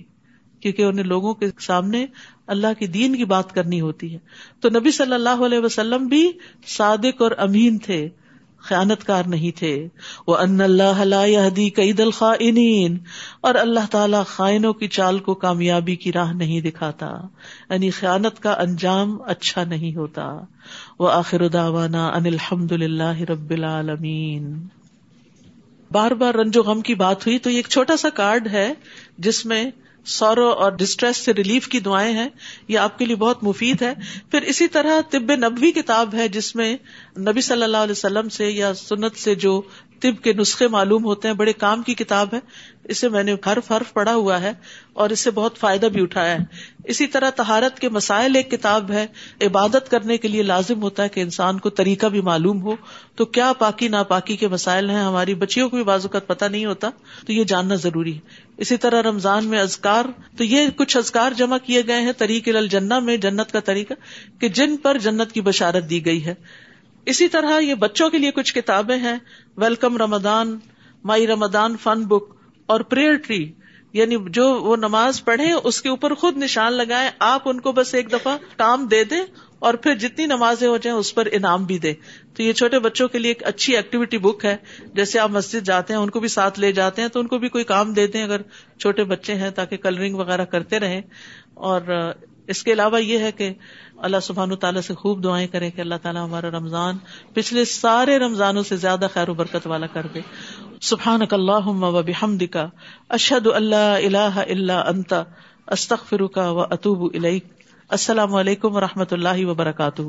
کیونکہ 0.60 0.82
انہیں 0.82 1.06
لوگوں 1.06 1.34
کے 1.34 1.48
سامنے 1.60 2.06
اللہ 2.48 2.68
کی 2.80 2.88
دین 2.88 3.16
کی 3.16 3.26
بات 3.26 3.54
کرنی 3.56 3.82
ہوتی 3.82 4.14
ہے۔ 4.14 4.20
تو 4.60 4.70
نبی 4.70 4.92
صلی 4.92 5.14
اللہ 5.14 5.46
علیہ 5.46 5.60
وسلم 5.60 6.08
بھی 6.08 6.32
صادق 6.68 7.22
اور 7.22 7.32
امین 7.38 7.78
تھے 7.78 8.10
خیانت 8.58 9.04
کار 9.04 9.24
نہیں 9.24 9.58
تھے۔ 9.58 9.88
وہ 10.28 10.38
ان 10.38 10.62
اللہ 10.62 11.70
کئی 11.76 11.94
دل 11.94 12.12
خائنین 12.12 12.98
اور 13.42 13.56
اللہ 13.56 13.92
تعالیٰ 13.92 14.26
خائنوں 14.26 14.74
کی 14.74 14.88
چال 14.88 15.20
کو 15.20 15.34
کامیابی 15.34 15.96
کی 15.96 16.14
راہ 16.14 16.34
نہیں 16.34 16.62
دکھاتا۔ 16.62 17.12
یعنی 17.70 17.90
خیانت 17.90 18.40
کا 18.40 18.52
انجام 18.52 19.22
اچھا 19.26 19.64
نہیں 19.64 19.96
ہوتا۔ 19.96 20.40
وہ 21.00 21.12
آخر 21.12 21.48
داوانا 21.48 22.08
ان 22.08 22.26
الحمد 22.26 22.72
للہ 22.72 23.22
رب 23.22 23.50
العالمین 23.50 24.68
بار 25.92 26.12
بار 26.12 26.34
رنج 26.34 26.58
و 26.58 26.62
غم 26.62 26.82
کی 26.82 26.96
بات 26.96 27.28
ہوئی 27.28 27.40
تو 27.40 27.50
یہ 27.50 27.56
ایک 27.56 27.68
چھوٹا 27.68 27.98
سا 27.98 28.10
کارڈ 28.10 28.48
ہے 28.48 28.74
جس 29.18 29.46
میں 29.46 29.72
سورو 30.06 30.50
اور 30.50 30.72
ڈسٹریس 30.72 31.18
سے 31.18 31.34
ریلیف 31.34 31.68
کی 31.68 31.80
دعائیں 31.80 32.14
ہیں۔ 32.14 32.30
یہ 32.68 32.78
آپ 32.78 33.00
کے 33.00 33.06
لیے 33.06 33.16
بہت 33.16 33.44
مفید 33.44 33.82
ہے۔ 33.82 33.94
پھر 34.32 34.42
اسی 34.42 34.68
طرح 34.68 35.02
طب 35.10 35.32
نبوی 35.32 35.72
کتاب 35.72 36.16
ہے 36.16 36.28
جس 36.28 36.56
میں 36.56 36.78
نبی 37.20 37.42
صلی 37.42 37.64
اللہ 37.64 37.78
علیہ 37.78 37.92
وسلم 37.92 38.30
سے 38.30 38.50
یا 38.50 38.74
سنت 38.74 39.16
سے 39.16 39.36
جو 39.36 39.62
طب 40.00 40.24
کے 40.24 40.34
نسخے 40.34 40.68
معلوم 40.68 41.04
ہوتے 41.04 41.28
ہیں، 41.28 41.36
بڑے 41.36 41.54
کام 41.54 41.82
کی 41.82 41.94
کتاب 41.94 42.28
ہے۔ 42.34 42.40
اسے 42.84 43.10
میں 43.10 43.24
نے 43.24 43.34
حرف 43.34 43.72
حرف 43.72 43.94
پڑھا 43.94 44.14
ہوا 44.16 44.42
ہے 44.42 44.54
اور 44.94 45.10
اس 45.10 45.20
سے 45.20 45.32
بہت 45.32 45.58
فائدہ 45.58 45.86
بھی 45.86 46.02
اٹھایا 46.02 46.34
ہے۔ 46.34 46.46
اسی 46.84 47.08
طرح 47.08 47.30
تہارت 47.30 47.80
کے 47.80 47.90
مسائل 47.90 48.36
ایک 48.36 48.52
کتاب 48.52 48.92
ہے۔ 48.92 49.08
عبادت 49.42 49.92
کرنے 49.92 50.18
کے 50.18 50.28
لیے 50.28 50.44
لازم 50.44 50.82
ہوتا 50.82 51.04
ہے 51.04 51.10
کہ 51.10 51.20
انسان 51.20 51.60
کو 51.60 51.70
طریقہ 51.70 52.08
بھی 52.08 52.22
معلوم 52.22 52.62
ہو۔ 52.62 52.76
تو 53.16 53.26
کیا 53.26 53.54
پاکی 53.54 53.88
ناپاکی 53.88 54.36
کے 54.36 54.48
مسائل 54.48 54.90
ہیں؟ 54.90 55.02
ہماری 55.02 55.36
بچیوں 55.36 55.70
کو 55.70 55.76
بھی 55.76 55.84
بازوقت 55.84 56.28
پتہ 56.28 56.46
نہیں 56.46 56.66
ہوتا۔ 56.66 56.90
تو 57.26 57.34
یہ 57.34 57.44
جاننا 57.44 57.76
ضروری 57.76 58.16
ہے۔ 58.16 58.20
اسی 58.58 58.78
طرح 58.78 59.02
رمضان 59.02 59.46
میں 59.46 59.60
ازکار 59.60 60.06
تو 60.38 60.44
یہ 60.44 60.70
کچھ 60.76 60.98
ازکار 60.98 61.32
جمع 61.32 61.58
کیے 61.58 61.82
گئے 61.88 62.02
ہیں۔ 62.02 62.12
طریق 62.12 62.48
الجنہ 62.48 63.00
میں 63.00 63.18
جنت 63.18 63.52
کا 63.52 63.60
طریقہ 63.60 63.94
کہ 64.42 64.48
جن 64.48 64.78
پر 64.78 64.98
جنت 64.98 65.32
کی 65.32 65.42
بشارت 65.42 65.90
دی 65.90 66.06
گئی 66.06 66.26
ہے۔ 66.26 66.34
اسی 67.06 67.28
طرح 67.28 67.60
یہ 67.60 67.74
بچوں 67.74 68.10
کے 68.10 68.18
لیے 68.18 68.32
کچھ 68.32 68.54
کتابیں 68.54 68.98
ہیں، 68.98 69.18
ویلکم 69.58 69.98
رمضان، 69.98 70.60
مائی 71.04 71.28
رمضان 71.28 71.78
فن 71.78 72.04
بک 72.06 72.34
اور 72.66 72.80
پریئر 72.80 73.16
ٹری۔ 73.16 73.52
یعنی 73.94 74.16
جو 74.30 74.54
وہ 74.54 74.76
نماز 74.76 75.26
پڑھے 75.26 75.52
اس 75.64 75.82
کے 75.82 75.90
اوپر 75.90 76.14
خود 76.14 76.38
نشان 76.38 76.74
لگائے 76.74 77.10
آپ 77.20 77.42
ان 77.46 77.60
کو 77.60 77.72
بس 77.72 77.96
ایک 77.96 78.12
دفعہ 78.12 78.38
کام 78.58 78.88
دے 78.88 79.04
دیں 79.04 79.22
اور 79.60 79.74
پھر 79.74 79.96
جتنی 79.96 80.26
نمازیں 80.26 80.68
ہو 80.68 80.78
جائیں، 80.78 81.00
اس 81.00 81.16
پر 81.16 81.28
انعام 81.32 81.66
بھی 81.66 81.78
دے 81.78 81.94
تو 82.34 82.44
یہ 82.44 82.54
چھوٹے 82.54 82.80
بچوں 82.80 83.08
کے 83.08 83.20
لیے 83.20 83.32
ایک 83.32 83.44
اچھی 83.44 83.76
ایکٹیویٹی 83.76 84.18
بک 84.18 84.46
ہے۔ 84.46 84.58
جیسے 84.94 85.20
آپ 85.20 85.30
مسجد 85.30 85.66
جاتے 85.66 85.94
ہیں، 85.94 86.00
ان 86.00 86.10
کو 86.10 86.20
بھی 86.20 86.28
ساتھ 86.28 86.60
لے 86.60 86.72
جاتے 86.72 87.02
ہیں، 87.02 87.10
تو 87.10 87.20
ان 87.20 87.28
کو 87.28 87.38
بھی 87.38 87.50
کوئی 87.50 87.64
کام 87.64 87.94
دے 87.94 88.08
دیں 88.08 88.24
اگر 88.24 88.42
چھوٹے 88.80 89.04
بچے 89.04 89.36
ہیں، 89.36 89.50
تاکہ 89.50 89.78
کلرنگ 89.78 90.16
وغیرہ 90.16 90.46
کرتے 90.46 90.80
رہیں۔ 90.80 91.02
اور 91.54 91.82
اس 92.50 92.64
کے 92.64 92.74
علاوہ 92.74 93.02
یہ 93.02 93.20
ہے 93.20 93.32
کہ 93.32 93.54
اللہ 93.98 94.20
سبحان 94.22 94.56
تعالیٰ 94.56 94.82
سے 94.82 94.94
خوب 94.94 95.24
دعائیں 95.24 95.48
کریں 95.48 95.70
کہ 95.72 95.82
اللہ 95.82 95.96
تعالیٰ 96.02 96.24
ہمارا 96.26 96.50
رمضان 96.50 96.98
پچھلے 97.34 97.66
سارے 97.66 98.20
رمضانوں 98.20 98.64
سے 98.64 98.78
زیادہ 98.78 99.08
خیر 99.14 99.30
و 99.30 99.34
برکت 99.34 99.68
والا 99.68 99.88
کر 99.88 100.08
دے۔ 100.14 100.22
سبحان 100.82 101.22
اللہ 101.32 101.68
و 101.68 102.04
بحمد 102.04 102.44
کا 102.52 102.68
اشد 103.10 103.48
اللہ 103.48 103.76
اللہ 103.76 104.40
اللہ 104.50 104.88
انتا 104.88 105.24
استخ 105.68 106.14
کا 106.34 106.52
و 106.52 106.60
اطوب 106.60 107.16
السلام 107.90 108.36
علیکم 108.36 108.76
و 108.76 108.82
رحمۃ 108.82 109.12
اللہ 109.12 109.46
وبرکاتہ۔ 109.46 110.02